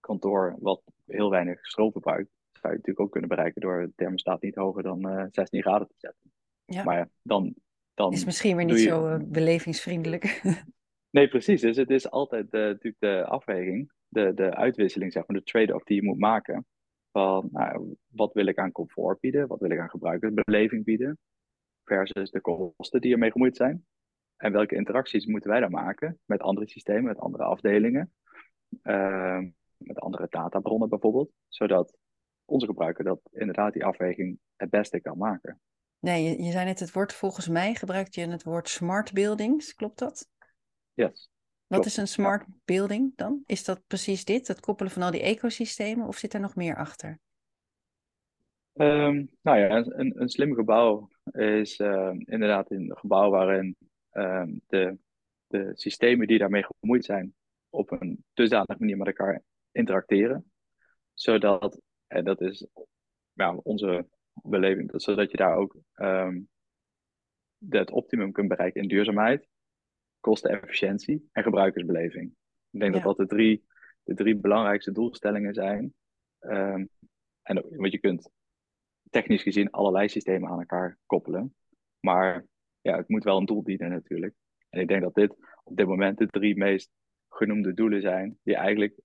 kantoor 0.00 0.56
wat 0.60 0.82
heel 1.06 1.30
weinig 1.30 1.66
stroom 1.66 1.92
verbruikt, 1.92 2.30
zou 2.52 2.72
je 2.72 2.78
natuurlijk 2.78 3.00
ook 3.00 3.10
kunnen 3.10 3.28
bereiken 3.28 3.60
door 3.60 3.80
de 3.80 3.92
thermostaat 3.96 4.42
niet 4.42 4.54
hoger 4.54 4.82
dan 4.82 5.08
uh, 5.08 5.20
eh, 5.20 5.26
16 5.30 5.62
graden 5.62 5.88
te 5.88 5.94
zetten. 5.96 6.32
Ja. 6.64 6.84
Maar 6.84 7.08
dan, 7.22 7.54
dan. 7.94 8.12
Is 8.12 8.24
misschien 8.24 8.56
weer 8.56 8.64
niet 8.64 8.80
zo 8.80 9.08
uh, 9.08 9.16
belevingsvriendelijk. 9.24 10.42
nee, 11.16 11.28
precies. 11.28 11.60
Dus 11.60 11.76
het 11.76 11.90
is 11.90 12.10
altijd 12.10 12.44
uh, 12.44 12.60
natuurlijk 12.60 12.96
de 12.98 13.24
afweging, 13.24 13.92
de, 14.08 14.34
de 14.34 14.54
uitwisseling, 14.54 15.12
zeg 15.12 15.26
maar, 15.26 15.36
de 15.36 15.44
trade-off 15.44 15.84
die 15.84 15.96
je 15.96 16.06
moet 16.06 16.18
maken. 16.18 16.66
Van 17.10 17.48
nou, 17.52 17.96
wat 18.08 18.32
wil 18.32 18.46
ik 18.46 18.58
aan 18.58 18.72
comfort 18.72 19.20
bieden, 19.20 19.46
wat 19.46 19.60
wil 19.60 19.70
ik 19.70 19.78
aan 19.78 19.90
gebruikersbeleving 19.90 20.84
bieden, 20.84 21.18
versus 21.84 22.30
de 22.30 22.40
kosten 22.40 23.00
die 23.00 23.12
ermee 23.12 23.30
gemoeid 23.30 23.56
zijn. 23.56 23.86
en 24.36 24.52
welke 24.52 24.74
interacties 24.74 25.26
moeten 25.26 25.50
wij 25.50 25.60
dan 25.60 25.70
maken 25.70 26.20
met 26.24 26.40
andere 26.40 26.68
systemen, 26.68 27.04
met 27.04 27.18
andere 27.18 27.42
afdelingen, 27.42 28.12
ehm, 28.82 29.48
met 29.76 29.98
andere 29.98 30.26
databronnen 30.30 30.88
bijvoorbeeld, 30.88 31.32
zodat 31.48 31.96
onze 32.44 32.66
gebruiker 32.66 33.04
dat 33.04 33.20
inderdaad 33.30 33.72
die 33.72 33.84
afweging 33.84 34.38
het 34.56 34.70
beste 34.70 35.00
kan 35.00 35.18
maken. 35.18 35.60
Nee, 36.02 36.24
je, 36.24 36.42
je 36.42 36.50
zei 36.50 36.64
net 36.64 36.80
het 36.80 36.92
woord, 36.92 37.12
volgens 37.12 37.48
mij 37.48 37.74
gebruikte 37.74 38.20
je 38.20 38.28
het 38.28 38.42
woord 38.42 38.68
smart 38.68 39.12
buildings, 39.12 39.74
klopt 39.74 39.98
dat? 39.98 40.28
Yes. 40.94 41.30
Wat 41.66 41.86
is 41.86 41.96
een 41.96 42.08
smart 42.08 42.44
building 42.64 43.12
dan? 43.16 43.42
Is 43.46 43.64
dat 43.64 43.86
precies 43.86 44.24
dit, 44.24 44.48
het 44.48 44.60
koppelen 44.60 44.92
van 44.92 45.02
al 45.02 45.10
die 45.10 45.22
ecosystemen, 45.22 46.06
of 46.06 46.16
zit 46.16 46.34
er 46.34 46.40
nog 46.40 46.54
meer 46.54 46.76
achter? 46.76 47.18
Um, 48.72 49.30
nou 49.40 49.58
ja, 49.58 49.70
een, 49.70 50.20
een 50.20 50.28
slim 50.28 50.54
gebouw 50.54 51.10
is 51.32 51.78
uh, 51.78 52.12
inderdaad 52.18 52.70
een 52.70 52.96
gebouw 52.96 53.30
waarin 53.30 53.76
uh, 54.12 54.44
de, 54.66 54.98
de 55.46 55.70
systemen 55.74 56.26
die 56.26 56.38
daarmee 56.38 56.64
gemoeid 56.78 57.04
zijn 57.04 57.34
op 57.70 57.90
een 57.90 58.24
dusdanige 58.34 58.76
manier 58.78 58.96
met 58.96 59.06
elkaar 59.06 59.42
interacteren. 59.72 60.52
Zodat, 61.14 61.80
en 62.06 62.24
dat 62.24 62.40
is 62.40 62.66
ja, 63.32 63.54
onze 63.54 64.06
beleving, 64.42 64.90
dat, 64.90 65.02
zodat 65.02 65.30
je 65.30 65.36
daar 65.36 65.56
ook 65.56 65.76
um, 65.94 66.48
het 67.68 67.90
optimum 67.90 68.32
kunt 68.32 68.48
bereiken 68.48 68.82
in 68.82 68.88
duurzaamheid, 68.88 69.48
kostenefficiëntie 70.20 71.28
en 71.32 71.42
gebruikersbeleving. 71.42 72.34
Ik 72.70 72.80
denk 72.80 72.92
dat 72.92 73.02
dat 73.02 73.16
de 73.16 73.26
drie, 73.26 73.64
de 74.02 74.14
drie 74.14 74.36
belangrijkste 74.36 74.92
doelstellingen 74.92 75.54
zijn. 75.54 75.94
Um, 76.40 76.88
en 77.42 77.64
want 77.76 77.92
je 77.92 77.98
kunt 77.98 78.30
technisch 79.10 79.42
gezien 79.42 79.70
allerlei 79.70 80.08
systemen 80.08 80.50
aan 80.50 80.58
elkaar 80.58 80.98
koppelen. 81.06 81.54
Maar 82.00 82.46
ja, 82.80 82.96
het 82.96 83.08
moet 83.08 83.24
wel 83.24 83.38
een 83.38 83.44
doel 83.44 83.62
dienen 83.62 83.90
natuurlijk. 83.90 84.34
En 84.68 84.80
ik 84.80 84.88
denk 84.88 85.02
dat 85.02 85.14
dit 85.14 85.36
op 85.64 85.76
dit 85.76 85.86
moment 85.86 86.18
de 86.18 86.26
drie 86.26 86.56
meest 86.56 86.90
genoemde 87.28 87.74
doelen 87.74 88.00
zijn, 88.00 88.38
die 88.42 88.56
eigenlijk 88.56 89.00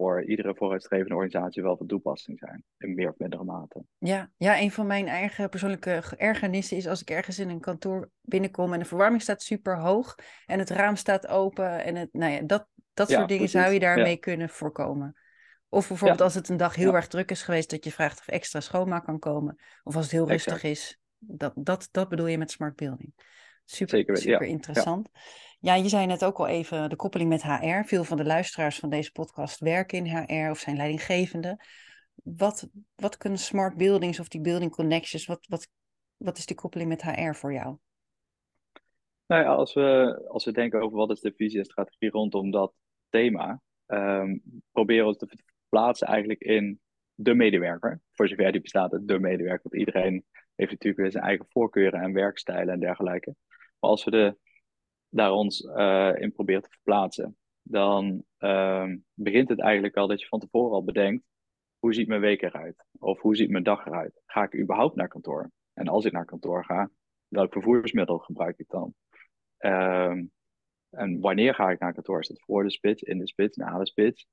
voor 0.00 0.24
iedere 0.24 0.54
vooruitstrevende 0.54 1.14
organisatie 1.14 1.62
wel 1.62 1.76
van 1.76 1.86
toepassing 1.86 2.38
zijn, 2.38 2.64
in 2.78 2.94
meer 2.94 3.08
of 3.08 3.18
mindere 3.18 3.44
mate. 3.44 3.84
Ja, 3.98 4.30
ja, 4.36 4.60
een 4.60 4.70
van 4.70 4.86
mijn 4.86 5.06
eigen 5.08 5.48
persoonlijke 5.48 6.02
ergernissen 6.16 6.76
is 6.76 6.86
als 6.86 7.00
ik 7.00 7.10
ergens 7.10 7.38
in 7.38 7.48
een 7.48 7.60
kantoor 7.60 8.10
binnenkom 8.20 8.72
en 8.72 8.78
de 8.78 8.84
verwarming 8.84 9.22
staat 9.22 9.42
super 9.42 9.78
hoog 9.78 10.14
en 10.46 10.58
het 10.58 10.70
raam 10.70 10.96
staat 10.96 11.26
open 11.26 11.84
en 11.84 11.96
het, 11.96 12.08
nou 12.12 12.32
ja, 12.32 12.40
dat, 12.40 12.66
dat 12.94 13.10
soort 13.10 13.28
dingen 13.28 13.48
zou 13.48 13.72
je 13.72 13.80
daarmee 13.80 14.16
kunnen 14.16 14.48
voorkomen. 14.48 15.16
Of 15.68 15.88
bijvoorbeeld 15.88 16.20
als 16.20 16.34
het 16.34 16.48
een 16.48 16.56
dag 16.56 16.74
heel 16.74 16.94
erg 16.94 17.06
druk 17.06 17.30
is 17.30 17.42
geweest, 17.42 17.70
dat 17.70 17.84
je 17.84 17.92
vraagt 17.92 18.18
of 18.18 18.28
extra 18.28 18.60
schoonmaak 18.60 19.04
kan 19.04 19.18
komen. 19.18 19.56
Of 19.82 19.96
als 19.96 20.04
het 20.04 20.14
heel 20.14 20.28
rustig 20.28 20.62
is. 20.62 20.98
Dat, 21.18 21.52
dat, 21.56 21.88
dat 21.90 22.08
bedoel 22.08 22.26
je 22.26 22.38
met 22.38 22.50
smart 22.50 22.76
building. 22.76 23.12
Super, 23.64 23.96
Zeker, 23.98 24.16
super 24.16 24.46
interessant. 24.46 25.10
Ja. 25.60 25.74
je 25.74 25.88
zei 25.88 26.06
net 26.06 26.24
ook 26.24 26.38
al 26.38 26.46
even 26.46 26.90
de 26.90 26.96
koppeling 26.96 27.28
met 27.28 27.42
HR. 27.42 27.84
Veel 27.84 28.04
van 28.04 28.16
de 28.16 28.24
luisteraars 28.24 28.78
van 28.78 28.90
deze 28.90 29.12
podcast 29.12 29.60
werken 29.60 30.06
in 30.06 30.16
HR 30.16 30.50
of 30.50 30.58
zijn 30.58 30.76
leidinggevende. 30.76 31.64
Wat, 32.14 32.68
wat 32.94 33.16
kunnen 33.16 33.38
smart 33.38 33.76
buildings 33.76 34.20
of 34.20 34.28
die 34.28 34.40
building 34.40 34.70
connections, 34.70 35.26
wat, 35.26 35.46
wat, 35.48 35.68
wat 36.16 36.38
is 36.38 36.46
die 36.46 36.56
koppeling 36.56 36.88
met 36.88 37.02
HR 37.02 37.32
voor 37.32 37.52
jou? 37.52 37.76
Nou 39.26 39.42
ja, 39.42 39.54
als 39.54 39.74
we, 39.74 40.20
als 40.28 40.44
we 40.44 40.52
denken 40.52 40.80
over 40.82 40.96
wat 40.96 41.10
is 41.10 41.20
de 41.20 41.32
visie 41.36 41.58
en 41.58 41.64
strategie 41.64 42.10
rondom 42.10 42.50
dat 42.50 42.72
thema, 43.08 43.60
um, 43.86 44.42
proberen 44.72 45.06
we 45.06 45.16
te 45.16 45.28
plaatsen 45.68 46.06
eigenlijk 46.06 46.40
in 46.40 46.80
de 47.14 47.34
medewerker. 47.34 48.00
Voor 48.12 48.28
zover 48.28 48.52
die 48.52 48.60
bestaat, 48.60 48.98
de 49.02 49.18
medewerker. 49.18 49.68
Want 49.70 49.74
iedereen 49.74 50.24
heeft 50.54 50.70
natuurlijk 50.70 51.02
weer 51.02 51.10
zijn 51.10 51.24
eigen 51.24 51.46
voorkeuren 51.48 52.00
en 52.00 52.12
werkstijlen 52.12 52.74
en 52.74 52.80
dergelijke. 52.80 53.34
Maar 53.80 53.90
als 53.90 54.04
we 54.04 54.10
de, 54.10 54.36
daar 55.10 55.32
ons 55.32 55.60
uh, 55.60 56.12
in 56.14 56.32
proberen 56.32 56.62
te 56.62 56.70
verplaatsen, 56.70 57.36
dan 57.62 58.24
uh, 58.38 58.94
begint 59.14 59.48
het 59.48 59.60
eigenlijk 59.60 59.96
al 59.96 60.06
dat 60.06 60.20
je 60.20 60.26
van 60.26 60.40
tevoren 60.40 60.72
al 60.72 60.84
bedenkt, 60.84 61.24
hoe 61.78 61.94
ziet 61.94 62.08
mijn 62.08 62.20
week 62.20 62.42
eruit? 62.42 62.84
Of 62.98 63.20
hoe 63.20 63.36
ziet 63.36 63.50
mijn 63.50 63.64
dag 63.64 63.86
eruit? 63.86 64.20
Ga 64.26 64.42
ik 64.42 64.60
überhaupt 64.60 64.96
naar 64.96 65.08
kantoor? 65.08 65.50
En 65.72 65.88
als 65.88 66.04
ik 66.04 66.12
naar 66.12 66.24
kantoor 66.24 66.64
ga, 66.64 66.90
welk 67.28 67.52
vervoersmiddel 67.52 68.18
gebruik 68.18 68.58
ik 68.58 68.68
dan? 68.68 68.94
Uh, 69.58 70.18
en 70.90 71.20
wanneer 71.20 71.54
ga 71.54 71.70
ik 71.70 71.80
naar 71.80 71.94
kantoor? 71.94 72.20
Is 72.20 72.28
het 72.28 72.42
voor 72.42 72.62
de 72.62 72.70
spits, 72.70 73.02
in 73.02 73.18
de 73.18 73.26
spits, 73.26 73.56
na 73.56 73.78
de 73.78 73.86
spits? 73.86 74.28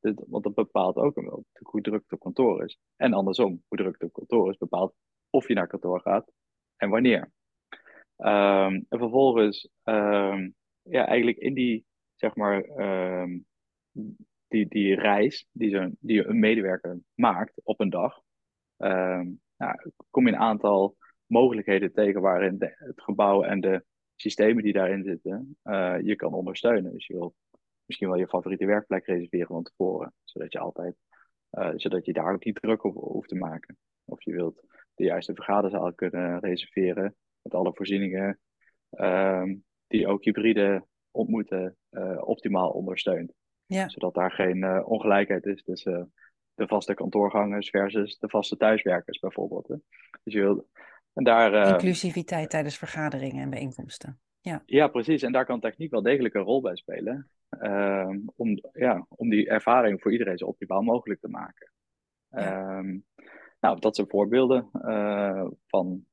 Dit, 0.00 0.24
want 0.26 0.44
dat 0.44 0.54
bepaalt 0.54 0.96
ook 0.96 1.14
hoe 1.62 1.80
druk 1.80 2.02
het 2.02 2.12
op 2.12 2.20
kantoor 2.20 2.64
is. 2.64 2.78
En 2.96 3.12
andersom, 3.12 3.62
hoe 3.68 3.78
druk 3.78 3.92
het 3.92 4.02
op 4.02 4.12
kantoor 4.12 4.50
is, 4.50 4.56
bepaalt 4.56 4.94
of 5.30 5.48
je 5.48 5.54
naar 5.54 5.66
kantoor 5.66 6.00
gaat 6.00 6.32
en 6.76 6.90
wanneer. 6.90 7.32
Um, 8.18 8.86
en 8.88 8.98
vervolgens, 8.98 9.68
um, 9.84 10.54
ja, 10.82 11.06
eigenlijk 11.06 11.38
in 11.38 11.54
die, 11.54 11.86
zeg 12.14 12.34
maar, 12.34 12.64
um, 13.22 13.46
die, 14.48 14.68
die 14.68 14.94
reis 14.94 15.46
die, 15.52 15.70
zo, 15.70 15.90
die 16.00 16.26
een 16.26 16.38
medewerker 16.38 16.98
maakt 17.14 17.60
op 17.62 17.80
een 17.80 17.90
dag, 17.90 18.20
nou, 19.56 19.92
kom 20.10 20.26
je 20.26 20.32
een 20.32 20.38
aantal 20.38 20.96
mogelijkheden 21.26 21.92
tegen 21.92 22.20
waarin 22.20 22.56
het 22.58 23.02
gebouw 23.02 23.42
en 23.42 23.60
de 23.60 23.84
systemen 24.14 24.62
die 24.62 24.72
daarin 24.72 25.04
zitten 25.04 25.56
uh, 25.64 25.96
je 26.00 26.16
kan 26.16 26.32
ondersteunen. 26.32 26.92
Dus 26.92 27.06
je 27.06 27.14
wilt 27.14 27.34
misschien 27.84 28.08
wel 28.08 28.18
je 28.18 28.28
favoriete 28.28 28.66
werkplek 28.66 29.06
reserveren 29.06 29.46
van 29.46 29.62
tevoren. 29.62 30.12
Zodat 30.24 30.52
je 30.52 30.58
altijd, 30.58 30.96
uh, 31.50 31.70
zodat 31.74 32.04
je 32.04 32.12
daar 32.12 32.32
ook 32.32 32.44
niet 32.44 32.60
druk 32.60 32.84
op 32.84 32.94
hoeft 32.94 33.28
te 33.28 33.34
maken. 33.34 33.76
Of 34.04 34.22
je 34.22 34.32
wilt 34.32 34.62
de 34.94 35.04
juiste 35.04 35.34
vergaderzaal 35.34 35.94
kunnen 35.94 36.38
reserveren 36.38 37.16
met 37.48 37.60
alle 37.60 37.74
voorzieningen 37.74 38.38
uh, 38.90 39.42
die 39.86 40.06
ook 40.06 40.24
hybride 40.24 40.86
ontmoeten 41.10 41.76
uh, 41.90 42.22
optimaal 42.24 42.70
ondersteunt. 42.70 43.32
Ja. 43.66 43.88
Zodat 43.88 44.14
daar 44.14 44.32
geen 44.32 44.56
uh, 44.56 44.80
ongelijkheid 44.84 45.46
is 45.46 45.62
tussen 45.62 46.12
de 46.54 46.66
vaste 46.66 46.94
kantoorgangers 46.94 47.70
versus 47.70 48.18
de 48.18 48.28
vaste 48.28 48.56
thuiswerkers 48.56 49.18
bijvoorbeeld. 49.18 49.68
Hè. 49.68 49.76
Dus 50.22 50.32
je 50.32 50.40
wilt, 50.40 50.64
en 51.12 51.24
daar, 51.24 51.72
Inclusiviteit 51.72 52.50
tijdens 52.50 52.78
vergaderingen 52.78 53.42
en 53.42 53.50
bijeenkomsten. 53.50 54.20
Ja. 54.40 54.62
ja, 54.66 54.88
precies. 54.88 55.22
En 55.22 55.32
daar 55.32 55.46
kan 55.46 55.60
techniek 55.60 55.90
wel 55.90 56.02
degelijk 56.02 56.34
een 56.34 56.42
rol 56.42 56.60
bij 56.60 56.76
spelen. 56.76 57.30
Ehm, 57.48 58.18
om, 58.36 58.58
ja, 58.72 59.06
om 59.08 59.28
die 59.28 59.48
ervaring 59.48 60.02
voor 60.02 60.12
iedereen 60.12 60.38
zo 60.38 60.46
optimaal 60.46 60.82
mogelijk 60.82 61.20
te 61.20 61.28
maken. 61.28 61.72
Ja. 62.30 62.78
Um, 62.78 63.04
nou, 63.60 63.80
dat 63.80 63.96
zijn 63.96 64.08
voorbeelden 64.08 64.70
uh, 64.72 65.46
van 65.66 66.06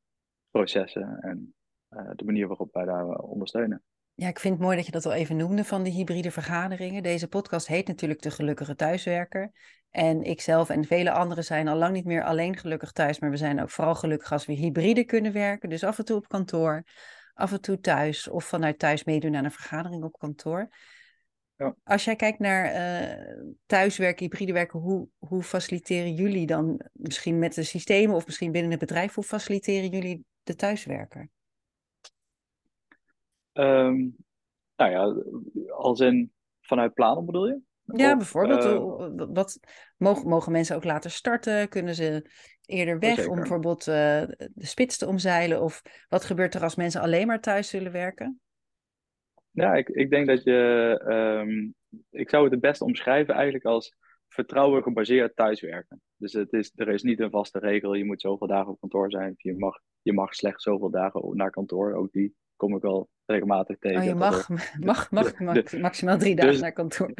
processen 0.57 1.17
en 1.21 1.53
uh, 1.89 2.09
de 2.15 2.25
manier 2.25 2.47
waarop 2.47 2.73
wij 2.73 2.85
daar 2.85 3.05
ondersteunen. 3.05 3.83
Ja, 4.13 4.27
ik 4.27 4.39
vind 4.39 4.53
het 4.53 4.63
mooi 4.63 4.75
dat 4.75 4.85
je 4.85 4.91
dat 4.91 5.05
al 5.05 5.13
even 5.13 5.35
noemde 5.35 5.63
van 5.63 5.83
de 5.83 5.89
hybride 5.89 6.31
vergaderingen. 6.31 7.03
Deze 7.03 7.27
podcast 7.27 7.67
heet 7.67 7.87
natuurlijk 7.87 8.21
De 8.21 8.31
Gelukkige 8.31 8.75
Thuiswerker. 8.75 9.51
En 9.89 10.23
ikzelf 10.23 10.69
en 10.69 10.85
vele 10.85 11.11
anderen 11.11 11.43
zijn 11.43 11.67
al 11.67 11.77
lang 11.77 11.93
niet 11.93 12.05
meer 12.05 12.23
alleen 12.23 12.57
gelukkig 12.57 12.91
thuis, 12.91 13.19
maar 13.19 13.29
we 13.29 13.37
zijn 13.37 13.61
ook 13.61 13.69
vooral 13.69 13.95
gelukkig 13.95 14.31
als 14.31 14.45
we 14.45 14.53
hybride 14.53 15.03
kunnen 15.03 15.33
werken. 15.33 15.69
Dus 15.69 15.83
af 15.83 15.97
en 15.97 16.05
toe 16.05 16.17
op 16.17 16.27
kantoor, 16.27 16.83
af 17.33 17.51
en 17.51 17.61
toe 17.61 17.79
thuis 17.79 18.27
of 18.27 18.45
vanuit 18.45 18.79
thuis 18.79 19.03
meedoen 19.03 19.35
aan 19.35 19.45
een 19.45 19.51
vergadering 19.51 20.03
op 20.03 20.17
kantoor. 20.19 20.67
Ja. 21.55 21.75
Als 21.83 22.05
jij 22.05 22.15
kijkt 22.15 22.39
naar 22.39 22.65
uh, 22.65 23.55
thuiswerken, 23.65 24.25
hybride 24.25 24.53
werken, 24.53 24.79
hoe, 24.79 25.07
hoe 25.17 25.43
faciliteren 25.43 26.13
jullie 26.13 26.45
dan 26.45 26.81
misschien 26.91 27.39
met 27.39 27.53
de 27.53 27.63
systemen 27.63 28.15
of 28.15 28.25
misschien 28.25 28.51
binnen 28.51 28.71
het 28.71 28.79
bedrijf, 28.79 29.13
hoe 29.13 29.23
faciliteren 29.23 29.89
jullie 29.89 30.25
de 30.45 30.55
thuiswerker? 30.55 31.29
Um, 33.53 34.15
nou 34.75 34.91
ja, 34.91 35.23
als 35.73 35.99
in 35.99 36.31
vanuit 36.61 36.93
plannen 36.93 37.25
bedoel 37.25 37.47
je? 37.47 37.59
Ja, 37.83 38.17
bijvoorbeeld. 38.17 38.65
Uh, 38.65 39.27
wat, 39.33 39.59
mogen, 39.97 40.27
mogen 40.27 40.51
mensen 40.51 40.75
ook 40.75 40.83
later 40.83 41.11
starten? 41.11 41.69
Kunnen 41.69 41.95
ze 41.95 42.29
eerder 42.65 42.99
weg 42.99 43.27
om 43.27 43.35
bijvoorbeeld 43.35 43.79
uh, 43.79 44.21
de 44.53 44.65
spits 44.65 44.97
te 44.97 45.07
omzeilen? 45.07 45.61
Of 45.61 45.81
wat 46.09 46.23
gebeurt 46.23 46.55
er 46.55 46.63
als 46.63 46.75
mensen 46.75 47.01
alleen 47.01 47.27
maar 47.27 47.41
thuis 47.41 47.69
zullen 47.69 47.91
werken? 47.91 48.39
Ja, 49.51 49.73
ik, 49.73 49.89
ik 49.89 50.09
denk 50.09 50.27
dat 50.27 50.43
je. 50.43 51.01
Um, 51.07 51.75
ik 52.09 52.29
zou 52.29 52.43
het 52.43 52.51
het 52.51 52.61
beste 52.61 52.83
omschrijven 52.83 53.33
eigenlijk 53.33 53.65
als 53.65 53.95
vertrouwen 54.27 54.83
gebaseerd 54.83 55.35
thuiswerken. 55.35 56.01
Dus 56.17 56.33
het 56.33 56.53
is, 56.53 56.71
er 56.75 56.89
is 56.89 57.03
niet 57.03 57.19
een 57.19 57.29
vaste 57.29 57.59
regel. 57.59 57.93
Je 57.93 58.05
moet 58.05 58.21
zoveel 58.21 58.47
dagen 58.47 58.71
op 58.71 58.79
kantoor 58.79 59.11
zijn. 59.11 59.33
Je 59.37 59.57
mag, 59.57 59.79
je 60.05 60.13
mag 60.13 60.35
slechts 60.35 60.63
zoveel 60.63 60.89
dagen 60.89 61.35
naar 61.37 61.49
kantoor. 61.49 61.93
Ook 61.93 62.11
die 62.11 62.35
kom 62.55 62.75
ik 62.75 62.81
wel 62.81 63.09
regelmatig 63.25 63.77
tegen. 63.79 63.97
Oh, 63.97 64.03
je 64.03 64.15
mag, 64.25 64.49
mag, 64.49 65.11
mag, 65.11 65.39
mag, 65.39 65.71
maximaal 65.73 66.17
drie 66.17 66.35
dagen 66.35 66.51
dus 66.51 66.61
naar 66.61 66.71
kantoor. 66.71 67.13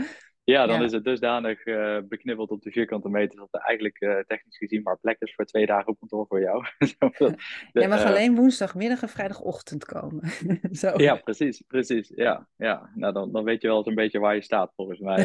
Ja, 0.44 0.66
dan 0.66 0.84
is 0.84 0.92
het 0.92 1.04
dusdanig 1.04 1.66
uh, 1.66 1.98
beknibbeld 2.08 2.50
op 2.50 2.62
de 2.62 2.72
vierkante 2.72 3.10
meter 3.10 3.38
dat 3.38 3.48
er 3.52 3.60
eigenlijk 3.60 4.02
uh, 4.02 4.20
technisch 4.20 4.58
gezien 4.58 4.82
maar 4.84 5.00
plek 5.00 5.16
is 5.20 5.34
voor 5.36 5.46
twee 5.46 5.66
dagen 5.66 5.88
op 5.88 6.00
kantoor 6.00 6.26
voor 6.28 6.42
jou. 6.42 6.66
de, 6.78 7.36
Jij 7.72 7.88
mag 7.88 8.00
uh, 8.00 8.06
alleen 8.06 8.36
woensdagmiddag 8.36 9.02
en 9.02 9.10
vrijdagochtend 9.10 9.86
komen. 9.86 10.30
Zo. 10.72 10.94
Ja, 10.98 11.16
precies, 11.16 11.62
precies. 11.68 12.12
Ja, 12.16 12.48
ja. 12.56 12.92
Nou, 12.96 13.14
dan, 13.14 13.32
dan 13.32 13.44
weet 13.44 13.62
je 13.62 13.68
wel 13.68 13.78
eens 13.78 13.88
een 13.88 13.96
beetje 13.96 14.20
waar 14.20 14.36
je 14.36 14.42
staat 14.42 14.74
volgens 14.76 15.00
mij. 15.00 15.24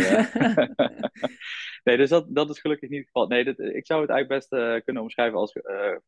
nee, 1.85 1.97
dus 1.97 2.09
dat, 2.09 2.27
dat 2.29 2.51
is 2.51 2.61
gelukkig 2.61 2.89
niet 2.89 2.99
het 2.99 3.07
geval. 3.07 3.27
Nee, 3.27 3.45
dit, 3.45 3.59
ik 3.59 3.87
zou 3.87 4.01
het 4.01 4.11
eigenlijk 4.11 4.41
best 4.49 4.85
kunnen 4.85 5.03
omschrijven 5.03 5.39
als 5.39 5.53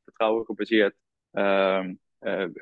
vertrouwen 0.05 0.45
gebaseerd 0.45 0.95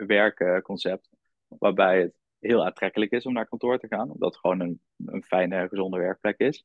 werkconcept. 0.06 1.08
Waarbij 1.48 2.00
het 2.00 2.14
heel 2.38 2.64
aantrekkelijk 2.64 3.10
is 3.10 3.26
om 3.26 3.32
naar 3.32 3.48
kantoor 3.48 3.78
te 3.78 3.86
gaan, 3.86 4.10
omdat 4.10 4.32
het 4.32 4.40
gewoon 4.40 4.60
een, 4.60 4.80
een 5.06 5.22
fijne, 5.22 5.68
gezonde 5.68 5.98
werkplek 5.98 6.38
is. 6.38 6.64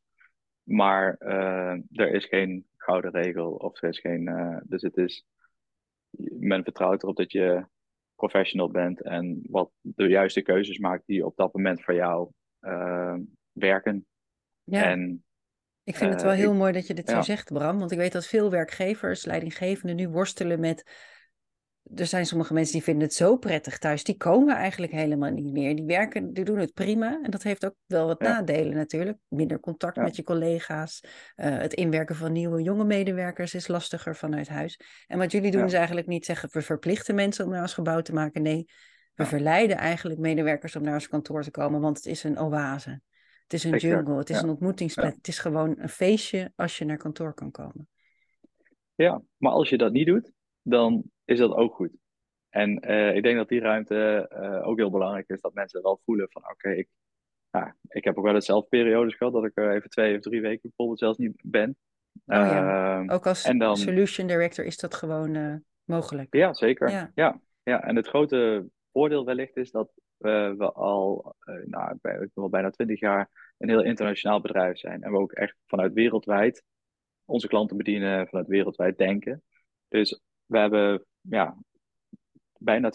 Maar 0.63 1.15
uh, 1.19 1.73
er 1.91 2.11
is 2.13 2.25
geen 2.25 2.65
gouden 2.77 3.11
regel 3.11 3.51
of 3.51 3.81
er 3.81 3.89
is 3.89 3.99
geen. 3.99 4.27
Uh, 4.27 4.57
dus 4.63 4.81
het 4.81 4.97
is. 4.97 5.25
Men 6.39 6.63
vertrouwt 6.63 7.03
erop 7.03 7.15
dat 7.15 7.31
je 7.31 7.65
professional 8.15 8.69
bent 8.69 9.01
en 9.01 9.39
wat 9.49 9.71
de 9.81 10.07
juiste 10.07 10.41
keuzes 10.41 10.77
maakt 10.77 11.03
die 11.05 11.25
op 11.25 11.35
dat 11.35 11.53
moment 11.53 11.83
voor 11.83 11.93
jou 11.93 12.29
uh, 12.61 13.15
werken. 13.51 14.05
Ja. 14.63 14.83
En, 14.83 15.23
ik 15.83 15.95
vind 15.95 16.13
het 16.13 16.21
wel 16.21 16.31
heel 16.31 16.53
mooi 16.53 16.73
dat 16.73 16.87
je 16.87 16.93
dit 16.93 17.09
zo 17.09 17.21
zegt, 17.21 17.53
Bram. 17.53 17.79
Want 17.79 17.91
ik 17.91 17.97
weet 17.97 18.11
dat 18.11 18.27
veel 18.27 18.51
werkgevers, 18.51 19.25
leidinggevenden 19.25 19.95
nu 19.95 20.09
worstelen 20.09 20.59
met 20.59 20.83
er 21.93 22.05
zijn 22.05 22.25
sommige 22.25 22.53
mensen 22.53 22.73
die 22.73 22.83
vinden 22.83 23.03
het 23.03 23.13
zo 23.13 23.37
prettig 23.37 23.77
thuis. 23.77 24.03
Die 24.03 24.17
komen 24.17 24.55
eigenlijk 24.55 24.91
helemaal 24.91 25.31
niet 25.31 25.51
meer. 25.51 25.75
Die 25.75 25.85
werken, 25.85 26.33
die 26.33 26.43
doen 26.43 26.57
het 26.57 26.73
prima. 26.73 27.19
En 27.23 27.31
dat 27.31 27.43
heeft 27.43 27.65
ook 27.65 27.75
wel 27.85 28.07
wat 28.07 28.19
nadelen 28.19 28.75
natuurlijk. 28.75 29.17
Minder 29.27 29.59
contact 29.59 29.97
met 29.97 30.15
je 30.15 30.23
collega's. 30.23 31.03
Uh, 31.03 31.57
het 31.57 31.73
inwerken 31.73 32.15
van 32.15 32.31
nieuwe 32.31 32.61
jonge 32.61 32.85
medewerkers 32.85 33.53
is 33.53 33.67
lastiger 33.67 34.15
vanuit 34.15 34.47
huis. 34.47 34.79
En 35.07 35.17
wat 35.17 35.31
jullie 35.31 35.51
doen 35.51 35.59
ja. 35.59 35.65
is 35.65 35.73
eigenlijk 35.73 36.07
niet 36.07 36.25
zeggen 36.25 36.49
we 36.51 36.61
verplichten 36.61 37.15
mensen 37.15 37.45
om 37.45 37.51
naar 37.51 37.61
ons 37.61 37.73
gebouw 37.73 38.01
te 38.01 38.13
maken. 38.13 38.41
Nee, 38.41 38.65
we 39.13 39.25
verleiden 39.25 39.77
eigenlijk 39.77 40.19
medewerkers 40.19 40.75
om 40.75 40.83
naar 40.83 40.93
ons 40.93 41.07
kantoor 41.07 41.43
te 41.43 41.51
komen. 41.51 41.81
Want 41.81 41.97
het 41.97 42.05
is 42.05 42.23
een 42.23 42.39
oase. 42.39 43.01
Het 43.43 43.53
is 43.53 43.63
een 43.63 43.77
jungle. 43.77 44.17
Het 44.17 44.29
is 44.29 44.41
een 44.41 44.49
ontmoetingsplek. 44.49 45.15
Het 45.15 45.27
is 45.27 45.39
gewoon 45.39 45.75
een 45.77 45.89
feestje 45.89 46.51
als 46.55 46.77
je 46.77 46.85
naar 46.85 46.97
kantoor 46.97 47.33
kan 47.33 47.51
komen. 47.51 47.87
Ja, 48.95 49.21
maar 49.37 49.51
als 49.51 49.69
je 49.69 49.77
dat 49.77 49.91
niet 49.91 50.07
doet, 50.07 50.31
dan 50.61 51.03
is 51.25 51.39
dat 51.39 51.51
ook 51.51 51.75
goed. 51.75 51.91
En 52.49 52.89
uh, 52.91 53.15
ik 53.15 53.23
denk 53.23 53.37
dat 53.37 53.49
die 53.49 53.59
ruimte 53.59 54.29
uh, 54.33 54.67
ook 54.67 54.77
heel 54.77 54.89
belangrijk 54.89 55.29
is, 55.29 55.41
dat 55.41 55.53
mensen 55.53 55.81
wel 55.81 56.01
voelen 56.05 56.27
van 56.29 56.49
oké, 56.49 56.69
ik, 56.69 56.87
ja, 57.49 57.75
ik 57.87 58.03
heb 58.03 58.17
ook 58.17 58.23
wel 58.23 58.35
eens 58.35 58.45
zelf 58.45 58.67
periodes 58.67 59.15
gehad 59.15 59.33
dat 59.33 59.45
ik 59.45 59.51
er 59.53 59.75
even 59.75 59.89
twee 59.89 60.15
of 60.15 60.21
drie 60.21 60.41
weken 60.41 60.61
bijvoorbeeld 60.61 60.99
zelfs 60.99 61.17
niet 61.17 61.41
ben. 61.43 61.77
Oh, 62.25 62.35
ja. 62.35 63.01
uh, 63.01 63.13
ook 63.13 63.27
als 63.27 63.43
dan, 63.43 63.77
solution 63.77 64.27
director 64.27 64.65
is 64.65 64.77
dat 64.77 64.93
gewoon 64.93 65.63
mogelijk. 65.83 66.35
Ja, 66.35 66.53
zeker. 66.53 66.89
Ja. 66.89 67.11
ja. 67.15 67.41
Ja, 67.63 67.83
en 67.83 67.95
het 67.95 68.07
grote 68.07 68.69
voordeel 68.91 69.25
wellicht 69.25 69.57
is 69.57 69.71
dat 69.71 69.91
we 70.17 70.71
al 70.73 71.35
nou, 71.65 71.97
bij, 72.01 72.29
wel 72.33 72.49
bijna 72.49 72.69
twintig 72.69 72.99
jaar 72.99 73.53
een 73.57 73.69
heel 73.69 73.83
internationaal 73.83 74.41
bedrijf 74.41 74.77
zijn. 74.77 75.03
En 75.03 75.11
we 75.11 75.17
ook 75.17 75.31
echt 75.31 75.55
vanuit 75.65 75.93
wereldwijd 75.93 76.63
onze 77.25 77.47
klanten 77.47 77.77
bedienen, 77.77 78.27
vanuit 78.27 78.47
wereldwijd 78.47 78.97
denken. 78.97 79.43
Dus 79.87 80.21
we 80.45 80.57
hebben 80.57 81.05
ja, 81.29 81.57
bijna 82.57 82.91
24-7 82.91 82.93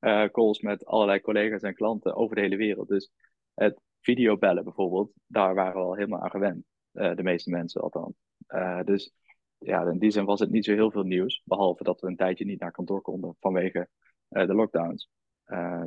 uh, 0.00 0.24
calls 0.24 0.60
met 0.60 0.86
allerlei 0.86 1.20
collega's 1.20 1.62
en 1.62 1.74
klanten 1.74 2.14
over 2.14 2.36
de 2.36 2.42
hele 2.42 2.56
wereld. 2.56 2.88
Dus 2.88 3.12
het 3.54 3.80
videobellen 4.00 4.64
bijvoorbeeld, 4.64 5.12
daar 5.26 5.54
waren 5.54 5.80
we 5.80 5.86
al 5.86 5.94
helemaal 5.94 6.22
aan 6.22 6.30
gewend. 6.30 6.64
Uh, 6.92 7.14
de 7.14 7.22
meeste 7.22 7.50
mensen 7.50 7.80
althans. 7.80 8.14
Uh, 8.48 8.82
dus 8.82 9.12
ja, 9.58 9.90
in 9.90 9.98
die 9.98 10.10
zin 10.10 10.24
was 10.24 10.40
het 10.40 10.50
niet 10.50 10.64
zo 10.64 10.72
heel 10.72 10.90
veel 10.90 11.02
nieuws. 11.02 11.42
Behalve 11.44 11.84
dat 11.84 12.00
we 12.00 12.06
een 12.06 12.16
tijdje 12.16 12.44
niet 12.44 12.60
naar 12.60 12.72
kantoor 12.72 13.00
konden 13.00 13.36
vanwege 13.40 13.88
de 14.28 14.54
lockdowns. 14.54 15.10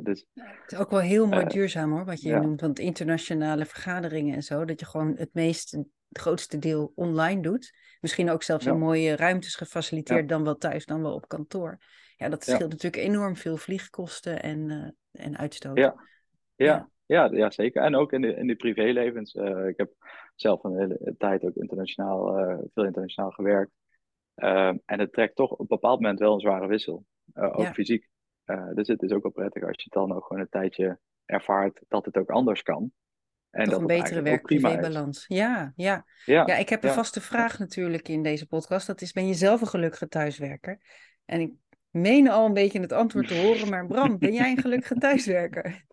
dus, 0.02 0.26
het 0.34 0.72
is 0.72 0.78
ook 0.78 0.90
wel 0.90 1.00
heel 1.00 1.26
mooi 1.26 1.44
duurzaam 1.46 1.92
hoor, 1.92 2.04
wat 2.04 2.20
je 2.20 2.28
ja. 2.28 2.40
noemt. 2.40 2.60
Want 2.60 2.78
internationale 2.78 3.64
vergaderingen 3.64 4.34
en 4.34 4.42
zo, 4.42 4.64
dat 4.64 4.80
je 4.80 4.86
gewoon 4.86 5.16
het 5.16 5.34
meeste 5.34 5.86
het 6.10 6.18
grootste 6.18 6.58
deel 6.58 6.92
online 6.94 7.42
doet. 7.42 7.78
Misschien 8.00 8.30
ook 8.30 8.42
zelfs 8.42 8.66
in 8.66 8.78
mooie 8.78 9.16
ruimtes 9.16 9.54
gefaciliteerd 9.54 10.28
dan 10.28 10.44
wel 10.44 10.56
thuis, 10.56 10.86
dan 10.86 11.02
wel 11.02 11.14
op 11.14 11.28
kantoor. 11.28 11.78
Ja, 12.16 12.28
dat 12.28 12.44
scheelt 12.44 12.70
natuurlijk 12.70 13.02
enorm 13.02 13.36
veel 13.36 13.56
vliegkosten 13.56 14.42
en, 14.42 14.70
uh, 14.70 15.24
en 15.24 15.38
uitstoot. 15.38 15.76
Ja. 15.76 15.94
Ja. 16.54 16.90
Ja. 17.06 17.28
Ja, 17.32 17.50
zeker. 17.50 17.82
En 17.82 17.94
ook 17.94 18.12
in 18.12 18.20
de, 18.20 18.34
in 18.34 18.46
de 18.46 18.56
privélevens. 18.56 19.34
Uh, 19.34 19.66
ik 19.66 19.76
heb 19.76 19.92
zelf 20.34 20.64
een 20.64 20.78
hele 20.78 21.14
tijd 21.18 21.44
ook 21.44 21.54
internationaal, 21.54 22.38
uh, 22.38 22.58
veel 22.74 22.84
internationaal 22.84 23.30
gewerkt. 23.30 23.72
Ehm, 24.34 24.76
en 24.84 24.98
het 24.98 25.12
trekt 25.12 25.36
toch 25.36 25.50
op 25.50 25.60
een 25.60 25.66
bepaald 25.66 26.00
moment 26.00 26.18
wel 26.18 26.34
een 26.34 26.40
zware 26.40 26.66
wissel. 26.66 27.04
ook 27.34 27.66
fysiek. 27.66 28.08
dus 28.74 28.88
het 28.88 29.02
is 29.02 29.12
ook 29.12 29.22
wel 29.22 29.32
prettig 29.32 29.62
als 29.62 29.76
je 29.76 29.82
het 29.82 29.92
dan 29.92 30.12
ook 30.12 30.26
gewoon 30.26 30.42
een 30.42 30.48
tijdje 30.48 30.98
ervaart 31.24 31.80
dat 31.88 32.04
het 32.04 32.16
ook 32.16 32.30
anders 32.30 32.62
kan. 32.62 32.92
En 33.50 33.68
Toch 33.68 33.80
een 33.80 33.86
betere 33.86 34.22
werk-privé-balans. 34.22 35.24
Ja, 35.28 35.72
ja. 35.76 36.04
Ja, 36.24 36.42
ja, 36.46 36.56
ik 36.56 36.68
heb 36.68 36.84
een 36.84 36.90
vaste 36.90 37.20
vraag 37.20 37.58
natuurlijk 37.58 38.08
in 38.08 38.22
deze 38.22 38.46
podcast. 38.46 38.86
Dat 38.86 39.00
is, 39.00 39.12
ben 39.12 39.26
je 39.26 39.34
zelf 39.34 39.60
een 39.60 39.66
gelukkige 39.66 40.08
thuiswerker? 40.08 40.80
En 41.24 41.40
ik 41.40 41.52
meen 41.90 42.28
al 42.28 42.46
een 42.46 42.52
beetje 42.52 42.80
het 42.80 42.92
antwoord 42.92 43.28
te 43.28 43.34
horen, 43.34 43.68
maar 43.68 43.86
Bram, 43.86 44.18
ben 44.18 44.32
jij 44.32 44.50
een 44.50 44.60
gelukkige 44.60 44.94
thuiswerker? 45.06 45.84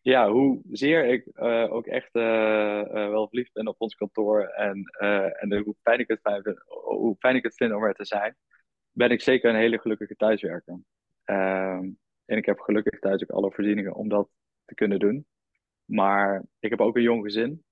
Ja, 0.00 0.30
hoezeer 0.30 1.04
ik 1.04 1.26
uh, 1.34 1.72
ook 1.72 1.86
echt 1.86 2.14
uh, 2.14 2.22
uh, 2.22 2.92
wel 2.92 3.28
verliefd 3.28 3.52
ben 3.52 3.66
op 3.66 3.80
ons 3.80 3.94
kantoor 3.94 4.42
en, 4.42 4.84
en 5.40 5.62
hoe, 5.64 5.74
fijn 5.82 5.98
ik 5.98 6.08
het 6.08 6.20
fijn 6.20 6.42
vind, 6.42 6.58
hoe 6.66 7.16
fijn 7.18 7.36
ik 7.36 7.42
het 7.42 7.54
vind 7.54 7.72
om 7.72 7.84
er 7.84 7.94
te 7.94 8.04
zijn, 8.04 8.36
ben 8.90 9.10
ik 9.10 9.20
zeker 9.20 9.50
een 9.50 9.56
hele 9.56 9.78
gelukkige 9.78 10.16
thuiswerker. 10.16 10.80
Ehm, 11.24 11.90
en 12.24 12.36
ik 12.36 12.46
heb 12.46 12.58
gelukkig 12.58 12.98
thuis 12.98 13.22
ook 13.22 13.30
alle 13.30 13.52
voorzieningen 13.52 13.94
om 13.94 14.08
dat 14.08 14.28
te 14.64 14.74
kunnen 14.74 14.98
doen. 14.98 15.26
Maar 15.92 16.44
ik 16.58 16.70
heb 16.70 16.80
ook 16.80 16.96
een 16.96 17.02
jong 17.02 17.22
gezin. 17.22 17.64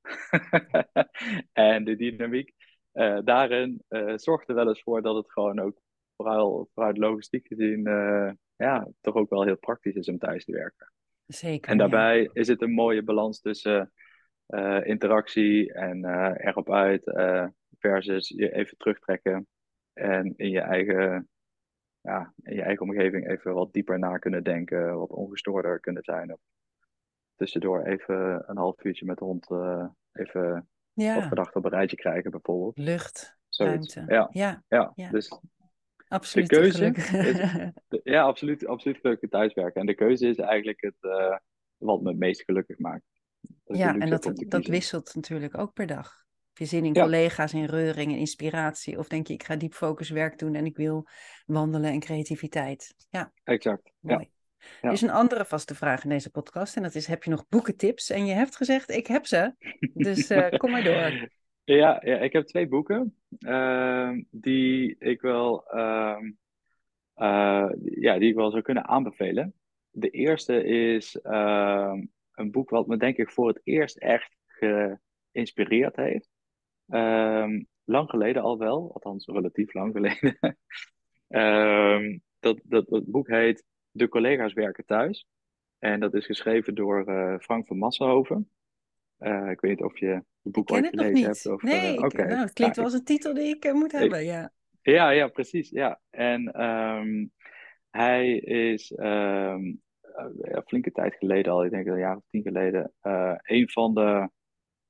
en 1.53 1.85
de 1.85 1.97
dynamiek 1.97 2.55
uh, 2.93 3.19
daarin 3.25 3.83
uh, 3.89 4.13
zorgt 4.17 4.49
er 4.49 4.55
wel 4.55 4.69
eens 4.69 4.83
voor 4.83 5.03
dat 5.03 5.17
het 5.17 5.33
gewoon 5.33 5.61
ook, 5.61 5.81
vooral 6.17 6.69
vanuit 6.75 6.99
logistiek 6.99 7.47
gezien, 7.47 7.89
uh, 7.89 8.31
ja, 8.57 8.89
toch 9.01 9.15
ook 9.15 9.31
wel 9.31 9.45
heel 9.45 9.59
praktisch 9.59 9.95
is 9.95 10.09
om 10.09 10.19
thuis 10.19 10.45
te 10.45 10.53
werken. 10.53 10.93
Zeker. 11.27 11.71
En 11.71 11.79
daarbij 11.79 12.31
is 12.33 12.49
het 12.49 12.63
een 12.63 12.73
mooie 12.73 13.03
balans 13.03 13.41
tussen 13.41 13.93
interactie 14.83 15.73
en 15.73 16.05
erop 16.37 16.71
uit 16.71 17.03
versus 17.79 18.29
je 18.29 18.53
even 18.53 18.77
terugtrekken 18.77 19.47
en 19.93 20.35
in 20.37 20.51
je 20.51 20.61
eigen 20.61 21.29
ja, 22.01 22.33
in 22.43 22.55
je 22.55 22.63
eigen 22.63 22.87
omgeving 22.87 23.29
even 23.29 23.55
wat 23.55 23.73
dieper 23.73 23.99
na 23.99 24.19
kunnen 24.19 24.45
denken, 24.45 24.99
wat 24.99 25.11
ongestoorder 25.11 25.81
kunnen 25.81 26.03
zijn 26.05 26.39
tussendoor 27.41 27.83
even 27.83 28.43
een 28.47 28.57
half 28.57 28.85
uurtje 28.85 29.05
met 29.05 29.19
de 29.19 29.25
hond 29.25 29.51
uh, 29.51 29.87
even 30.13 30.69
ja. 30.93 31.15
wat 31.15 31.25
gedachten 31.25 31.57
op 31.57 31.65
een 31.65 31.71
rijtje 31.71 31.97
krijgen, 31.97 32.31
bijvoorbeeld. 32.31 32.79
Lucht, 32.79 33.39
ruimte. 33.57 34.05
Ja. 34.07 34.29
Ja. 34.33 34.63
ja. 34.69 34.93
ja. 34.95 35.11
Dus 35.11 35.41
absoluut 36.09 36.49
de 36.49 36.57
keuze 36.57 36.87
is, 36.87 38.01
ja, 38.03 38.23
absoluut, 38.23 38.67
absoluut 38.67 38.99
gelukkig 38.99 39.29
thuiswerken. 39.29 39.81
En 39.81 39.87
de 39.87 39.95
keuze 39.95 40.29
is 40.29 40.37
eigenlijk 40.37 40.81
het 40.81 40.97
uh, 41.01 41.37
wat 41.77 42.01
me 42.01 42.09
het 42.09 42.19
meest 42.19 42.43
gelukkig 42.43 42.79
maakt. 42.79 43.05
Ja, 43.65 43.99
en 43.99 44.11
dat, 44.11 44.33
dat 44.49 44.67
wisselt 44.67 45.15
natuurlijk 45.15 45.59
ook 45.59 45.73
per 45.73 45.87
dag. 45.87 46.25
Heb 46.49 46.59
je 46.59 46.65
zin 46.65 46.85
in 46.85 46.93
collega's, 46.93 47.55
in 47.55 47.65
reuring 47.65 48.13
en 48.13 48.19
inspiratie? 48.19 48.99
Of 48.99 49.09
denk 49.09 49.27
je, 49.27 49.33
ik 49.33 49.43
ga 49.43 49.57
diep 49.57 49.75
focus 49.75 50.11
werk 50.11 50.39
doen 50.39 50.55
en 50.55 50.65
ik 50.65 50.77
wil 50.77 51.07
wandelen 51.47 51.91
en 51.91 52.01
creativiteit? 52.01 52.95
Ja, 53.11 53.33
exact. 53.45 53.93
Mooi. 54.01 54.31
Er 54.81 54.93
is 54.93 55.03
een 55.03 55.11
andere 55.11 55.45
vaste 55.45 55.75
vraag 55.75 56.03
in 56.03 56.09
deze 56.09 56.31
podcast 56.31 56.77
en 56.77 56.83
dat 56.83 56.95
is: 56.95 57.07
heb 57.07 57.23
je 57.23 57.31
nog 57.31 57.49
boekentips? 57.49 58.11
En 58.11 58.27
je 58.27 58.33
hebt 58.33 58.57
gezegd: 58.57 58.91
ik 58.91 59.07
heb 59.07 59.27
ze. 59.27 59.55
Dus 59.95 60.31
uh, 60.31 60.49
kom 60.59 60.71
maar 60.71 60.85
door. 60.85 61.29
Ja, 61.65 62.01
ja, 62.05 62.19
ik 62.19 62.33
heb 62.33 62.47
twee 62.47 62.69
boeken 62.69 63.17
uh, 63.39 64.11
die 64.31 64.97
ik 64.99 65.21
wel, 65.21 65.65
uh, 65.75 66.19
ja, 67.83 68.19
die 68.19 68.29
ik 68.29 68.35
wel 68.35 68.51
zou 68.51 68.63
kunnen 68.63 68.87
aanbevelen. 68.87 69.55
De 69.91 70.11
eerste 70.11 70.65
is 70.65 71.21
ehm, 71.21 72.05
een 72.35 72.51
boek 72.51 72.71
wat 72.71 72.87
me 72.87 72.97
denk 72.97 73.17
ik 73.17 73.31
voor 73.31 73.49
het 73.49 73.61
eerst 73.65 73.97
echt 73.97 74.37
geïnspireerd 74.47 75.97
heeft. 75.97 76.29
Ehm, 76.89 77.63
lang 77.85 78.11
geleden 78.11 78.43
al 78.43 78.59
wel, 78.59 78.91
althans 78.93 79.27
relatief 79.27 79.75
lang 79.75 79.93
geleden. 79.93 80.39
dat, 82.41 82.61
dat, 82.65 82.89
dat 82.89 83.05
boek 83.07 83.29
heet 83.29 83.65
de 83.91 84.09
collega's 84.09 84.53
werken 84.53 84.85
thuis. 84.85 85.27
En 85.79 86.01
dat 86.01 86.15
is 86.15 86.27
geschreven 86.27 86.75
door 86.75 87.09
uh, 87.09 87.39
Frank 87.39 87.67
van 87.67 87.79
Massenhoven. 87.79 88.51
Uh, 89.19 89.51
ik 89.51 89.61
weet 89.61 89.71
niet 89.71 89.83
of 89.83 89.99
je 89.99 90.07
het 90.43 90.53
boek 90.53 90.73
ooit 90.73 90.87
gelezen 90.87 91.25
hebt. 91.25 91.47
Of, 91.47 91.63
nee, 91.63 91.97
uh, 91.97 92.05
okay. 92.05 92.27
nou, 92.27 92.41
het 92.41 92.53
klinkt 92.53 92.77
wel 92.77 92.85
als 92.85 92.95
een 92.95 93.05
titel 93.05 93.35
die 93.35 93.57
ik 93.57 93.73
moet 93.73 93.93
hebben, 93.93 94.25
ja. 94.25 94.53
Ja, 94.83 95.11
ja, 95.11 95.29
precies. 95.29 95.71
Ja. 95.71 96.01
En 96.11 96.63
um, 96.65 97.33
hij 97.91 98.37
is 98.39 98.91
um, 98.97 99.83
ja, 100.43 100.63
flinke 100.67 100.93
tijd 100.93 101.15
geleden 101.15 101.53
al, 101.53 101.65
ik 101.65 101.71
denk 101.71 101.87
een 101.87 101.99
jaar 101.99 102.17
of 102.17 102.25
tien 102.31 102.43
geleden, 102.43 102.93
een 103.43 103.69
van 103.71 103.95
de 103.95 104.31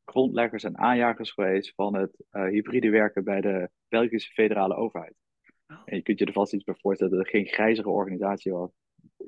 grondleggers 0.05 0.65
en 0.65 0.79
aanjagers 0.79 1.31
geweest 1.31 1.75
van 1.75 1.97
het 1.97 2.17
hybride 2.31 2.91
werken 2.91 3.25
bij 3.25 3.41
de 3.41 3.71
Belgische 3.89 4.33
federale 4.33 4.75
overheid. 4.75 5.15
Oh. 5.67 5.83
En 5.85 5.97
je 5.97 6.03
kunt 6.03 6.19
je 6.19 6.25
er 6.25 6.33
vast 6.33 6.53
iets 6.53 6.65
bij 6.65 6.75
voorstellen 6.79 7.13
dat 7.13 7.25
er 7.25 7.31
geen 7.31 7.47
grijzige 7.47 7.89
organisatie 7.89 8.53
was 8.53 8.71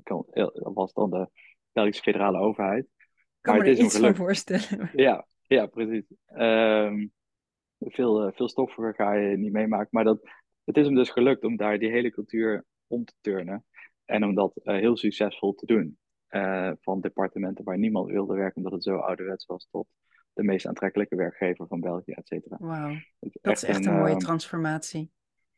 kan, 0.03 0.27
was 0.53 0.93
dan 0.93 1.11
de 1.11 1.29
Belgische 1.73 2.03
federale 2.03 2.39
overheid. 2.39 2.87
Kan 3.41 3.57
maar 3.57 3.65
me 3.65 3.71
er 3.71 3.79
iets 3.79 3.99
van 3.99 4.15
voorstellen. 4.15 4.91
Ja, 4.95 5.27
ja 5.43 5.67
precies. 5.67 6.05
Um, 6.37 7.13
veel, 7.79 8.27
uh, 8.27 8.33
veel 8.35 8.49
stoffer 8.49 8.95
ga 8.95 9.13
je 9.13 9.37
niet 9.37 9.53
meemaken. 9.53 9.89
Maar 9.91 10.05
dat, 10.05 10.21
het 10.65 10.77
is 10.77 10.87
hem 10.87 10.95
dus 10.95 11.11
gelukt 11.11 11.45
om 11.45 11.57
daar 11.57 11.79
die 11.79 11.91
hele 11.91 12.11
cultuur 12.11 12.65
om 12.87 13.05
te 13.05 13.15
turnen. 13.21 13.65
En 14.05 14.25
om 14.25 14.35
dat 14.35 14.61
uh, 14.63 14.77
heel 14.77 14.97
succesvol 14.97 15.55
te 15.55 15.67
doen. 15.67 15.99
van 16.81 17.01
departementen 17.01 17.65
waar 17.65 17.79
niemand 17.79 18.11
wilde 18.11 18.35
werken 18.35 18.57
omdat 18.57 18.73
het 18.73 18.83
zo 18.83 18.97
ouderwets 18.97 19.47
was, 19.47 19.69
tot 19.71 19.87
de 20.33 20.43
meest 20.43 20.67
aantrekkelijke 20.67 21.17
werkgever 21.17 21.67
van 21.67 21.81
België, 21.81 22.13
et 22.13 22.27
cetera. 22.27 22.57
Wauw, 22.61 22.95
dat 23.19 23.57
is 23.57 23.65
echt 23.65 23.87
een, 23.87 23.95
mooie 23.95 24.17
transformatie. 24.17 25.11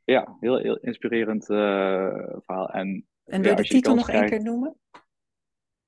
Ja, 0.04 0.36
heel, 0.40 0.58
heel 0.58 0.78
inspirerend 0.78 1.44
verhaal. 1.44 2.70
En, 2.70 3.06
en 3.24 3.42
wil 3.42 3.50
je 3.50 3.56
de 3.56 3.68
titel 3.68 3.94
nog 3.94 4.10
één 4.10 4.26
keer 4.26 4.42
noemen? 4.42 4.76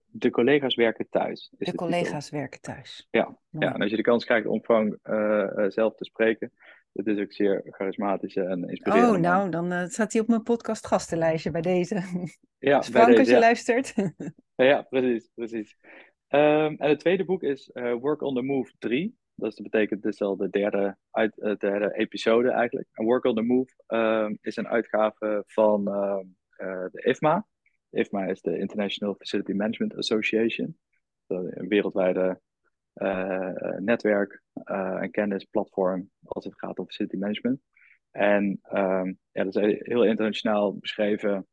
De 0.05 0.31
collega's 0.31 0.75
werken 0.75 1.09
thuis. 1.11 1.53
de, 1.59 1.75
collega's 1.75 2.31
werken 2.31 2.61
thuis. 2.61 3.09
Ja. 3.11 3.39
ja, 3.51 3.75
en 3.75 3.81
als 3.81 3.91
je 3.91 3.97
de 3.97 4.03
kans 4.03 4.25
krijgt 4.25 4.47
om 4.47 4.65
gewoon 4.65 4.99
zelf 5.69 5.95
te 5.95 6.05
spreken, 6.05 6.53
het 6.97 7.07
is 7.07 7.19
ook 7.19 7.33
zeer 7.33 7.63
charismatisch 7.65 8.37
en 8.37 8.69
inspirerend. 8.69 9.17
Oh, 9.17 9.21
nou, 9.21 9.51
dan 9.51 9.73
uh, 9.73 9.85
staat 9.85 10.13
hij 10.13 10.21
op 10.21 10.29
mijn 10.29 10.43
podcast 10.43 10.87
gastenlijstje 10.87 11.51
bij 11.51 11.61
deze. 11.61 12.03
Ja, 12.59 12.79
dus 12.81 12.89
Frank, 12.89 13.19
als 13.19 13.29
je 13.29 13.39
luistert. 13.39 13.95
ja, 14.55 14.83
precies, 14.83 15.31
precies. 15.35 15.77
Um, 16.29 16.77
en 16.77 16.89
het 16.89 16.99
tweede 16.99 17.25
boek 17.25 17.43
is 17.43 17.71
uh, 17.75 17.95
Work 17.95 18.23
on 18.23 18.35
the 18.35 18.43
Move 18.43 18.73
3. 18.79 19.17
Dat, 19.35 19.57
dat 19.57 19.63
betekent 19.63 20.03
dus 20.03 20.21
al 20.21 20.37
de 20.37 20.51
derde, 20.51 20.97
uit, 21.11 21.37
uh, 21.37 21.57
derde 21.57 21.95
episode 21.95 22.51
eigenlijk. 22.51 22.89
En 22.93 23.05
Work 23.05 23.25
on 23.25 23.35
the 23.35 23.43
Move 23.43 23.71
um, 23.87 24.39
is 24.41 24.57
een 24.57 24.69
uitgave 24.69 25.45
van 25.47 25.89
uh, 25.89 26.19
de 26.57 27.03
IFMA. 27.05 27.47
IFMA 27.91 28.27
is 28.27 28.41
de 28.41 28.59
International 28.59 29.15
Facility 29.15 29.53
Management 29.53 29.97
Association. 29.97 30.79
Een 31.27 31.69
wereldwijde 31.69 32.41
uh, 32.95 33.77
netwerk 33.79 34.43
uh, 34.65 35.03
en 35.03 35.11
kennisplatform 35.11 36.11
als 36.23 36.45
het 36.45 36.59
gaat 36.59 36.79
om 36.79 36.87
facility 36.87 37.17
management. 37.17 37.61
En 38.11 38.61
um, 38.73 39.19
ja, 39.33 39.45
dat 39.45 39.57
is 39.57 39.79
heel 39.79 40.05
internationaal 40.05 40.77
beschreven 40.77 41.47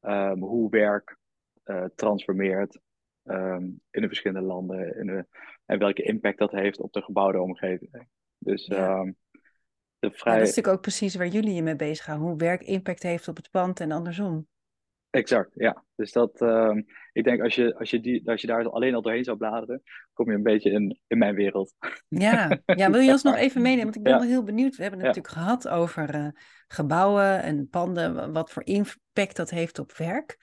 um, 0.00 0.42
hoe 0.42 0.70
werk 0.70 1.16
uh, 1.64 1.84
transformeert 1.94 2.80
um, 3.24 3.80
in 3.90 4.00
de 4.00 4.06
verschillende 4.06 4.46
landen 4.46 4.98
in 4.98 5.06
de, 5.06 5.26
en 5.66 5.78
welke 5.78 6.02
impact 6.02 6.38
dat 6.38 6.50
heeft 6.50 6.80
op 6.80 6.92
de 6.92 7.02
gebouwde 7.02 7.40
omgeving. 7.40 8.08
Dus 8.38 8.66
ja. 8.66 9.12
De 10.00 10.10
vrij... 10.10 10.32
Ja, 10.32 10.38
dat 10.38 10.48
is 10.48 10.54
natuurlijk 10.54 10.76
ook 10.76 10.82
precies 10.82 11.14
waar 11.14 11.26
jullie 11.26 11.54
je 11.54 11.62
mee 11.62 11.76
bezig 11.76 12.04
gaan, 12.04 12.20
hoe 12.20 12.36
werk 12.36 12.62
impact 12.62 13.02
heeft 13.02 13.28
op 13.28 13.36
het 13.36 13.50
pand 13.50 13.80
en 13.80 13.92
andersom. 13.92 14.46
Exact, 15.10 15.50
ja. 15.54 15.84
Dus 15.94 16.12
dat, 16.12 16.40
uh, 16.40 16.76
ik 17.12 17.24
denk 17.24 17.42
als 17.42 17.54
je, 17.54 17.78
als, 17.78 17.90
je 17.90 18.00
die, 18.00 18.28
als 18.28 18.40
je 18.40 18.46
daar 18.46 18.70
alleen 18.70 18.94
al 18.94 19.02
doorheen 19.02 19.24
zou 19.24 19.36
bladeren, 19.36 19.82
kom 20.12 20.30
je 20.30 20.36
een 20.36 20.42
beetje 20.42 20.70
in, 20.70 21.00
in 21.06 21.18
mijn 21.18 21.34
wereld. 21.34 21.74
Ja. 22.08 22.60
ja, 22.66 22.90
wil 22.90 23.00
je 23.00 23.10
ons 23.10 23.22
nog 23.22 23.36
even 23.36 23.62
meenemen? 23.62 23.84
Want 23.84 23.96
ik 23.96 24.02
ben 24.02 24.12
wel 24.12 24.28
heel 24.28 24.42
benieuwd. 24.42 24.76
We 24.76 24.82
hebben 24.82 25.00
het 25.00 25.08
natuurlijk 25.08 25.34
gehad 25.34 25.68
over 25.68 26.14
uh, 26.14 26.28
gebouwen 26.68 27.42
en 27.42 27.68
panden, 27.68 28.32
wat 28.32 28.50
voor 28.50 28.64
impact 28.64 29.36
dat 29.36 29.50
heeft 29.50 29.78
op 29.78 29.92
werk. 29.92 30.38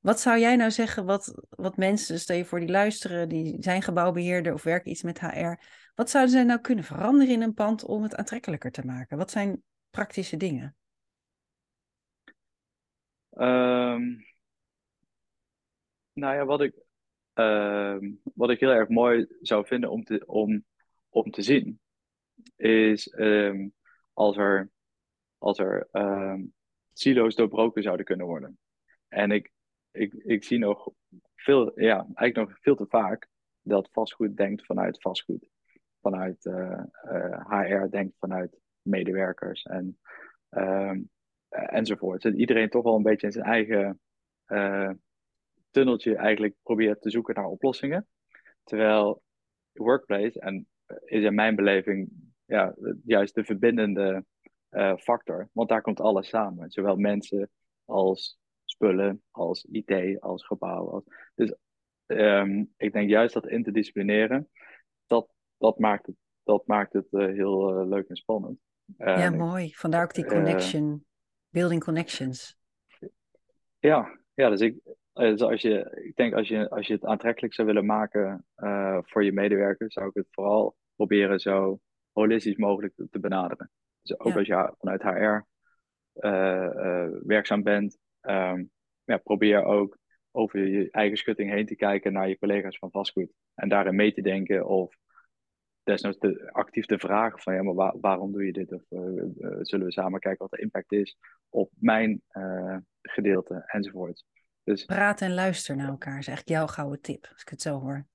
Wat 0.00 0.20
zou 0.20 0.38
jij 0.38 0.56
nou 0.56 0.70
zeggen, 0.70 1.04
wat, 1.04 1.46
wat 1.48 1.76
mensen, 1.76 2.18
stel 2.18 2.36
je 2.36 2.44
voor 2.44 2.60
die 2.60 2.70
luisteren, 2.70 3.28
die 3.28 3.56
zijn 3.62 3.82
gebouwbeheerder 3.82 4.52
of 4.52 4.62
werken 4.62 4.90
iets 4.90 5.02
met 5.02 5.20
HR, 5.20 5.58
wat 5.94 6.10
zouden 6.10 6.32
zij 6.32 6.44
nou 6.44 6.60
kunnen 6.60 6.84
veranderen 6.84 7.34
in 7.34 7.42
een 7.42 7.54
pand 7.54 7.84
om 7.84 8.02
het 8.02 8.14
aantrekkelijker 8.14 8.70
te 8.70 8.84
maken? 8.84 9.16
Wat 9.16 9.30
zijn 9.30 9.62
praktische 9.90 10.36
dingen? 10.36 10.76
Um, 13.30 14.24
nou 16.12 16.34
ja, 16.34 16.44
wat 16.44 16.60
ik, 16.60 16.74
uh, 17.34 17.96
wat 18.34 18.50
ik 18.50 18.60
heel 18.60 18.70
erg 18.70 18.88
mooi 18.88 19.26
zou 19.40 19.66
vinden 19.66 19.90
om 19.90 20.04
te, 20.04 20.26
om, 20.26 20.64
om 21.08 21.30
te 21.30 21.42
zien, 21.42 21.80
is 22.56 23.12
um, 23.18 23.74
als 24.12 24.36
er, 24.36 24.70
als 25.38 25.58
er 25.58 25.88
silo's 26.92 27.34
doorbroken 27.34 27.82
zouden 27.82 28.06
kunnen 28.06 28.26
worden. 28.26 28.58
En 29.08 29.30
ik, 29.30 29.52
ik, 29.90 30.12
ik 30.12 30.44
zie 30.44 30.58
nog 30.58 30.88
veel, 31.34 31.80
ja, 31.80 31.96
eigenlijk 31.96 32.36
nog 32.36 32.58
veel 32.60 32.76
te 32.76 32.86
vaak 32.88 33.28
dat 33.62 33.88
vastgoed 33.92 34.36
denkt 34.36 34.66
vanuit 34.66 35.00
vastgoed. 35.00 35.48
Vanuit 36.04 36.44
uh, 36.44 36.82
uh, 37.04 37.48
HR 37.48 37.88
denkt 37.90 38.16
vanuit 38.18 38.58
medewerkers. 38.82 39.62
En 39.62 39.98
um, 40.50 41.10
eh, 41.54 41.72
enzovoort. 41.72 42.22
Dat 42.22 42.34
iedereen 42.34 42.68
toch 42.68 42.82
wel 42.82 42.96
een 42.96 43.02
beetje 43.02 43.26
in 43.26 43.32
zijn 43.32 43.44
eigen 43.44 44.00
tunneltje 45.70 46.16
eigenlijk 46.16 46.54
probeert 46.62 47.02
te 47.02 47.10
zoeken 47.10 47.34
naar 47.34 47.46
oplossingen. 47.46 48.06
Terwijl 48.64 49.22
workplace, 49.72 50.40
en 50.40 50.66
eh, 50.86 50.96
is 51.04 51.24
in 51.24 51.34
mijn 51.34 51.56
beleving 51.56 52.10
ja, 52.44 52.74
juist 53.04 53.34
de 53.34 53.44
verbindende 53.44 54.24
factor, 54.96 55.48
want 55.52 55.68
daar 55.68 55.82
komt 55.82 56.00
alles 56.00 56.28
samen. 56.28 56.70
Zowel 56.70 56.96
mensen 56.96 57.50
als 57.84 58.38
spullen, 58.64 59.22
als 59.30 59.64
IT, 59.70 60.20
als 60.20 60.46
gebouw. 60.46 61.04
Dus 61.34 61.54
um, 62.06 62.72
ik 62.76 62.92
denk 62.92 63.08
juist 63.08 63.34
dat 63.34 63.48
interdisciplinaire, 63.48 64.46
dat, 65.64 65.78
maakt 65.78 66.06
het, 66.06 66.16
dat 66.42 66.66
maakt 66.66 66.92
het 66.92 67.06
uh, 67.10 67.26
heel 67.26 67.80
uh, 67.80 67.88
leuk 67.88 68.08
en 68.08 68.16
spannend. 68.16 68.58
ja, 68.96 69.30
mooi. 69.30 69.74
Vandaar 69.74 70.02
ook 70.02 70.14
die 70.14 70.26
connection. 70.26 71.04
Building 71.48 71.84
connections. 71.84 72.58
Ja, 73.78 74.18
ja 74.34 74.50
dus 74.50 74.60
ik, 74.60 74.76
dus 75.12 75.42
als 75.42 75.62
je, 75.62 76.02
ik 76.04 76.16
denk 76.16 76.34
als 76.34 76.48
je, 76.48 76.70
als 76.70 76.86
je 76.86 76.92
het 76.92 77.04
aantrekkelijk 77.04 77.54
zou 77.54 77.66
willen 77.66 77.86
maken 77.86 78.46
uh, 78.56 78.98
voor 79.02 79.24
je 79.24 79.32
medewerkers, 79.32 79.94
zou 79.94 80.08
ik 80.08 80.14
het 80.14 80.26
vooral 80.30 80.76
proberen 80.96 81.40
zo 81.40 81.80
holistisch 82.12 82.56
mogelijk 82.56 82.94
te, 82.94 83.08
te 83.10 83.20
benaderen. 83.20 83.70
Dus 84.02 84.18
ook 84.18 84.32
ja. 84.32 84.38
als 84.38 84.46
je 84.46 84.74
vanuit 84.78 85.02
HR 85.02 85.46
uh, 86.26 86.70
uh, 86.74 87.08
werkzaam 87.22 87.62
bent, 87.62 87.98
um, 88.20 88.70
ja, 89.04 89.16
probeer 89.16 89.64
ook 89.64 89.98
over 90.30 90.66
je 90.66 90.90
eigen 90.90 91.16
schutting 91.16 91.50
heen 91.50 91.66
te 91.66 91.76
kijken 91.76 92.12
naar 92.12 92.28
je 92.28 92.38
collega's 92.38 92.78
van 92.78 92.90
vastgoed. 92.90 93.32
En 93.54 93.68
daarin 93.68 93.94
mee 93.94 94.12
te 94.12 94.22
denken 94.22 94.66
of 94.66 94.94
desnoods 95.84 96.18
te, 96.18 96.50
actief 96.52 96.86
te 96.86 96.98
vragen 96.98 97.38
van 97.38 97.54
ja, 97.54 97.62
maar 97.62 97.74
waar, 97.74 98.00
waarom 98.00 98.32
doe 98.32 98.46
je 98.46 98.52
dit? 98.52 98.72
Of 98.72 98.82
uh, 98.90 99.00
uh, 99.00 99.58
zullen 99.60 99.86
we 99.86 99.92
samen 99.92 100.20
kijken 100.20 100.42
wat 100.42 100.50
de 100.50 100.62
impact 100.62 100.92
is 100.92 101.16
op 101.48 101.70
mijn 101.74 102.22
uh, 102.32 102.76
gedeelte 103.02 103.62
enzovoort. 103.66 104.24
Dus, 104.64 104.84
Praat 104.84 105.20
en 105.20 105.34
luister 105.34 105.76
naar 105.76 105.88
elkaar 105.88 106.18
is 106.18 106.26
eigenlijk 106.26 106.58
jouw 106.58 106.66
gouden 106.66 107.00
tip, 107.00 107.26
als 107.32 107.42
ik 107.42 107.48
het 107.48 107.62
zo 107.62 107.80
hoor. 107.80 108.06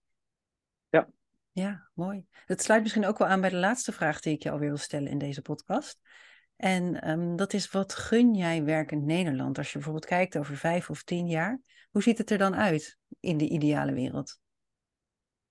Ja. 0.89 1.09
Ja, 1.51 1.89
mooi. 1.93 2.25
Het 2.31 2.61
sluit 2.61 2.81
misschien 2.81 3.05
ook 3.05 3.17
wel 3.17 3.27
aan 3.27 3.41
bij 3.41 3.49
de 3.49 3.55
laatste 3.55 3.91
vraag 3.91 4.19
die 4.19 4.33
ik 4.33 4.43
je 4.43 4.51
alweer 4.51 4.67
wil 4.67 4.77
stellen 4.77 5.11
in 5.11 5.17
deze 5.17 5.41
podcast. 5.41 5.99
En 6.55 7.09
um, 7.09 7.35
dat 7.35 7.53
is, 7.53 7.71
wat 7.71 7.93
gun 7.93 8.33
jij 8.33 8.63
werkend 8.63 9.05
Nederland? 9.05 9.57
Als 9.57 9.67
je 9.67 9.73
bijvoorbeeld 9.73 10.05
kijkt 10.05 10.37
over 10.37 10.57
vijf 10.57 10.89
of 10.89 11.03
tien 11.03 11.27
jaar, 11.27 11.59
hoe 11.91 12.03
ziet 12.03 12.17
het 12.17 12.29
er 12.29 12.37
dan 12.37 12.55
uit 12.55 12.97
in 13.19 13.37
de 13.37 13.49
ideale 13.49 13.93
wereld? 13.93 14.39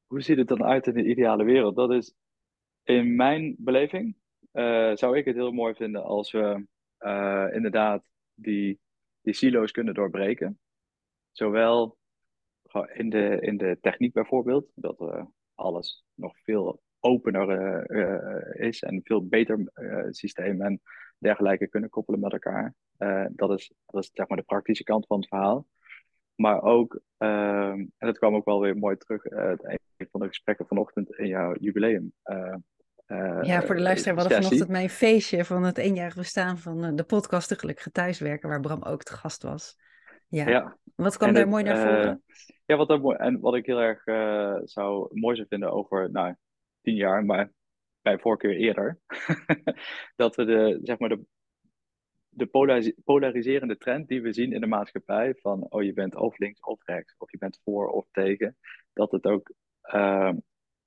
Hoe 0.09 0.21
ziet 0.21 0.37
het 0.37 0.49
dan 0.49 0.65
uit 0.65 0.87
in 0.87 0.95
de 0.95 1.05
ideale 1.05 1.45
wereld? 1.45 1.77
Dat 1.77 1.93
is 1.93 2.15
in 2.83 3.17
mijn 3.17 3.55
beleving, 3.59 4.17
uh, 4.53 4.95
zou 4.95 5.17
ik 5.17 5.25
het 5.25 5.35
heel 5.35 5.53
mooi 5.53 5.75
vinden 5.75 6.03
als 6.03 6.33
we 6.33 6.67
uh, 7.01 7.47
inderdaad 7.53 8.11
die, 8.35 8.81
die 9.21 9.35
silo's 9.35 9.71
kunnen 9.71 9.95
doorbreken. 9.95 10.59
Zowel 11.33 11.97
in 12.93 13.11
de, 13.11 13.39
in 13.41 13.57
de 13.57 13.79
techniek 13.81 14.13
bijvoorbeeld, 14.13 14.71
dat 14.75 15.01
uh, 15.01 15.25
alles 15.55 16.05
nog 16.15 16.39
veel 16.43 16.83
opener 17.01 17.91
is 18.61 18.83
en 18.83 19.01
veel 19.05 19.27
beter 19.27 19.73
systeem 20.11 20.63
en 20.63 20.81
dergelijke 21.19 21.69
kunnen 21.69 21.91
koppelen 21.91 22.21
met 22.21 22.33
elkaar. 22.33 22.75
dat, 23.33 23.59
is, 23.59 23.73
dat 23.87 24.03
is 24.03 24.11
zeg 24.13 24.29
maar 24.29 24.39
de 24.39 24.45
praktische 24.45 24.85
kant 24.85 25.07
van 25.07 25.19
het 25.19 25.29
verhaal. 25.29 25.67
Maar 26.41 26.63
ook, 26.63 27.01
uh, 27.19 27.71
en 27.71 27.93
dat 27.99 28.19
kwam 28.19 28.35
ook 28.35 28.45
wel 28.45 28.61
weer 28.61 28.77
mooi 28.77 28.97
terug 28.97 29.27
uit 29.29 29.65
uh, 29.65 29.75
een 29.97 30.09
van 30.11 30.21
de 30.21 30.27
gesprekken 30.27 30.67
vanochtend 30.67 31.19
in 31.19 31.27
jouw 31.27 31.55
jubileum. 31.55 32.13
Uh, 32.25 32.55
ja, 33.43 33.63
voor 33.63 33.75
de 33.75 33.81
luisteraar, 33.81 34.15
we 34.15 34.21
hadden 34.21 34.43
vanochtend 34.43 34.71
mijn 34.71 34.91
feestje 34.91 35.45
van 35.45 35.63
het 35.63 35.79
eenjarig 35.79 36.15
bestaan 36.15 36.59
van 36.59 36.97
de 36.97 37.05
podcast 37.05 37.49
De 37.49 37.59
Gelukkige 37.59 37.91
Thuiswerken, 37.91 38.49
waar 38.49 38.61
Bram 38.61 38.83
ook 38.83 39.03
te 39.03 39.13
gast 39.13 39.43
was. 39.43 39.77
Ja. 40.29 40.49
ja. 40.49 40.77
Wat 40.95 41.17
kwam 41.17 41.33
daar 41.33 41.49
mooi 41.49 41.65
naar 41.65 41.77
voren? 41.77 42.23
ja, 42.67 42.77
wat, 42.77 43.01
mooi, 43.01 43.17
en 43.17 43.41
wat 43.41 43.55
ik 43.55 43.67
heel 43.67 43.81
erg 43.81 44.03
zou 44.65 45.09
mooi 45.13 45.37
zou 45.37 45.49
vinden 45.49 45.73
over 45.73 46.11
nou, 46.11 46.35
tien 46.81 46.95
jaar, 46.95 47.25
maar 47.25 47.53
bij 48.03 48.19
voorkeur 48.19 48.57
eerder, 48.57 48.99
dat 50.17 50.37
we 50.37 50.45
de, 50.45 50.79
zeg 50.83 50.99
maar 50.99 51.09
de, 51.09 51.21
de 52.39 52.95
polariserende 53.05 53.77
trend 53.77 54.09
die 54.09 54.23
we 54.23 54.33
zien 54.33 54.53
in 54.53 54.61
de 54.61 54.67
maatschappij, 54.67 55.35
van 55.35 55.67
oh 55.71 55.83
je 55.83 55.93
bent 55.93 56.17
of 56.17 56.39
links 56.39 56.61
of 56.61 56.85
rechts, 56.85 57.15
of 57.19 57.31
je 57.31 57.39
bent 57.39 57.61
voor 57.65 57.89
of 57.89 58.07
tegen, 58.11 58.57
dat 58.93 59.13
het 59.13 59.25
ook, 59.25 59.53
uh, 59.95 60.33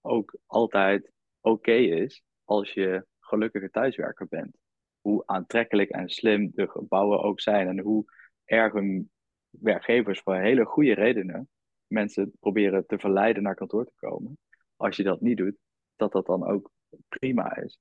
ook 0.02 0.38
altijd 0.46 1.12
oké 1.42 1.74
is 1.74 2.24
als 2.44 2.74
je 2.74 3.06
gelukkige 3.20 3.70
thuiswerker 3.70 4.28
bent. 4.28 4.58
Hoe 5.00 5.24
aantrekkelijk 5.26 5.90
en 5.90 6.10
slim 6.10 6.52
de 6.54 6.68
gebouwen 6.68 7.22
ook 7.22 7.42
zijn 7.42 7.68
en 7.68 7.80
hoe 7.80 8.06
erg 8.46 8.74
hun 8.74 9.12
werkgevers 9.50 10.20
voor 10.20 10.36
hele 10.36 10.66
goede 10.66 10.94
redenen 10.94 11.50
mensen 11.88 12.32
proberen 12.40 12.86
te 12.86 13.00
verleiden 13.00 13.44
naar 13.44 13.56
kantoor 13.56 13.86
te 13.86 13.94
komen. 13.96 14.38
Als 14.76 14.96
je 14.96 15.04
dat 15.04 15.22
niet 15.22 15.38
doet, 15.38 15.58
dat 15.96 16.12
dat 16.12 16.26
dan 16.26 16.46
ook 16.46 16.72
prima 17.08 17.58
is. 17.58 17.80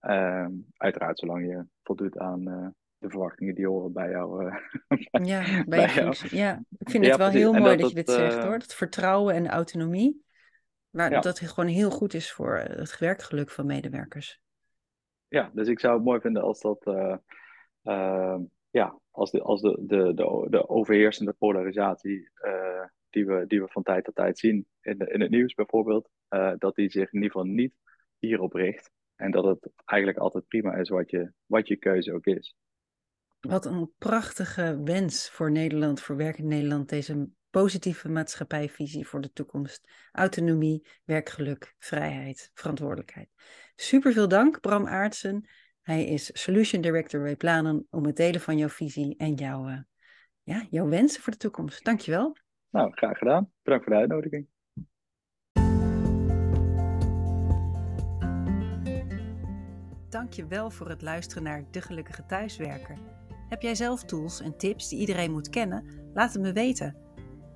Uh, 0.00 0.48
uiteraard 0.76 1.18
zolang 1.18 1.46
je 1.46 1.66
voldoet 1.82 2.18
aan 2.18 2.48
uh, 2.48 2.68
de 2.98 3.10
verwachtingen 3.10 3.54
die 3.54 3.66
horen 3.66 3.92
bij 3.92 4.10
jou. 4.10 4.28
Uh, 4.88 5.24
ja, 5.24 5.64
bij, 5.64 5.80
je 5.80 5.88
functie. 5.88 6.36
Ja, 6.36 6.62
ik 6.78 6.90
vind 6.90 7.06
het 7.06 7.16
wel 7.16 7.28
heel 7.28 7.52
mooi 7.52 7.76
dat, 7.76 7.88
je 7.88 7.94
dit 7.94 8.10
zegt 8.10 8.44
hoor. 8.44 8.58
Dat 8.58 8.74
vertrouwen 8.74 9.34
en 9.34 9.48
autonomie. 9.48 10.24
Maar 10.90 11.10
ja. 11.10 11.20
dat 11.20 11.38
het 11.38 11.50
gewoon 11.50 11.70
heel 11.70 11.90
goed 11.90 12.14
is 12.14 12.32
voor 12.32 12.56
het 12.56 12.98
werkgeluk 12.98 13.50
van 13.50 13.66
medewerkers. 13.66 14.40
Ja, 15.28 15.50
dus 15.54 15.68
ik 15.68 15.80
zou 15.80 15.94
het 15.94 16.04
mooi 16.04 16.20
vinden 16.20 16.42
als 16.42 16.60
dat. 16.60 16.84
ja, 18.70 18.98
als 19.10 19.30
de, 19.30 19.42
als 19.42 19.60
de, 19.60 19.78
de, 19.80 20.14
de, 20.14 20.46
de 20.50 20.68
overheersende 20.68 21.32
polarisatie 21.32 22.30
die, 23.10 23.26
we, 23.26 23.44
die 23.46 23.60
we 23.60 23.68
van 23.68 23.82
tijd 23.82 24.04
tot 24.04 24.14
tijd 24.14 24.38
zien 24.38 24.66
in, 24.80 24.98
de, 24.98 25.10
in 25.10 25.20
het 25.20 25.30
nieuws 25.30 25.54
bijvoorbeeld, 25.54 26.10
dat 26.58 26.74
die 26.74 26.90
zich 26.90 27.12
in 27.12 27.22
ieder 27.22 27.30
geval 27.30 27.46
niet 27.46 27.74
hierop 28.18 28.52
richt. 28.52 28.90
En 29.16 29.30
dat 29.30 29.44
het 29.44 29.70
eigenlijk 29.84 30.20
altijd 30.20 30.48
prima 30.48 30.74
is 30.74 30.88
wat 30.88 31.10
je, 31.10 31.32
wat 31.46 31.68
je 31.68 31.76
keuze 31.76 32.14
ook 32.14 32.26
is. 32.26 32.56
Wat 33.40 33.66
een 33.66 33.92
prachtige 33.98 34.80
wens 34.84 35.30
voor 35.30 35.50
Nederland, 35.50 36.00
voor 36.00 36.16
werk 36.16 36.38
in 36.38 36.48
Nederland, 36.48 36.88
deze 36.88 37.28
positieve 37.50 38.08
maatschappijvisie 38.08 39.06
voor 39.06 39.20
de 39.20 39.32
toekomst. 39.32 39.88
Autonomie, 40.12 40.86
werkgeluk, 41.04 41.74
vrijheid, 41.78 42.50
verantwoordelijkheid. 42.54 43.28
Super 43.76 44.12
veel 44.12 44.28
dank, 44.28 44.60
Bram 44.60 44.86
Aartsen. 44.86 45.48
Hij 45.82 46.04
is 46.04 46.42
Solution 46.42 46.80
Director 46.80 47.22
bij 47.22 47.36
Planen 47.36 47.86
om 47.90 48.06
het 48.06 48.16
delen 48.16 48.40
van 48.40 48.58
jouw 48.58 48.68
visie 48.68 49.16
en 49.16 49.34
jouw, 49.34 49.68
uh, 49.68 49.78
ja, 50.42 50.66
jouw 50.70 50.88
wensen 50.88 51.22
voor 51.22 51.32
de 51.32 51.38
toekomst. 51.38 51.84
Dankjewel. 51.84 52.36
Nou, 52.70 52.92
graag 52.92 53.18
gedaan. 53.18 53.52
Bedankt 53.62 53.84
voor 53.84 53.94
de 53.94 54.00
uitnodiging. 54.00 54.46
Dankjewel 60.08 60.70
voor 60.70 60.88
het 60.88 61.02
luisteren 61.02 61.42
naar 61.42 61.64
De 61.70 61.80
Gelukkige 61.80 62.26
Thuiswerker. 62.26 63.17
Heb 63.48 63.62
jij 63.62 63.74
zelf 63.74 64.04
tools 64.04 64.40
en 64.40 64.56
tips 64.56 64.88
die 64.88 64.98
iedereen 64.98 65.32
moet 65.32 65.48
kennen? 65.48 65.84
Laat 66.14 66.32
het 66.32 66.42
me 66.42 66.52
weten. 66.52 66.96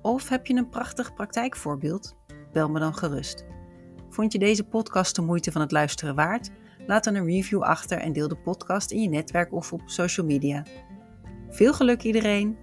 Of 0.01 0.29
heb 0.29 0.45
je 0.45 0.53
een 0.53 0.69
prachtig 0.69 1.13
praktijkvoorbeeld? 1.13 2.15
Bel 2.51 2.69
me 2.69 2.79
dan 2.79 2.95
gerust. 2.95 3.45
Vond 4.09 4.31
je 4.31 4.39
deze 4.39 4.63
podcast 4.63 5.15
de 5.15 5.21
moeite 5.21 5.51
van 5.51 5.61
het 5.61 5.71
luisteren 5.71 6.15
waard? 6.15 6.49
Laat 6.87 7.03
dan 7.03 7.15
een 7.15 7.25
review 7.25 7.61
achter 7.61 7.97
en 7.97 8.13
deel 8.13 8.27
de 8.27 8.37
podcast 8.37 8.91
in 8.91 9.01
je 9.01 9.09
netwerk 9.09 9.53
of 9.53 9.73
op 9.73 9.81
social 9.85 10.25
media. 10.25 10.65
Veel 11.49 11.73
geluk 11.73 12.03
iedereen! 12.03 12.62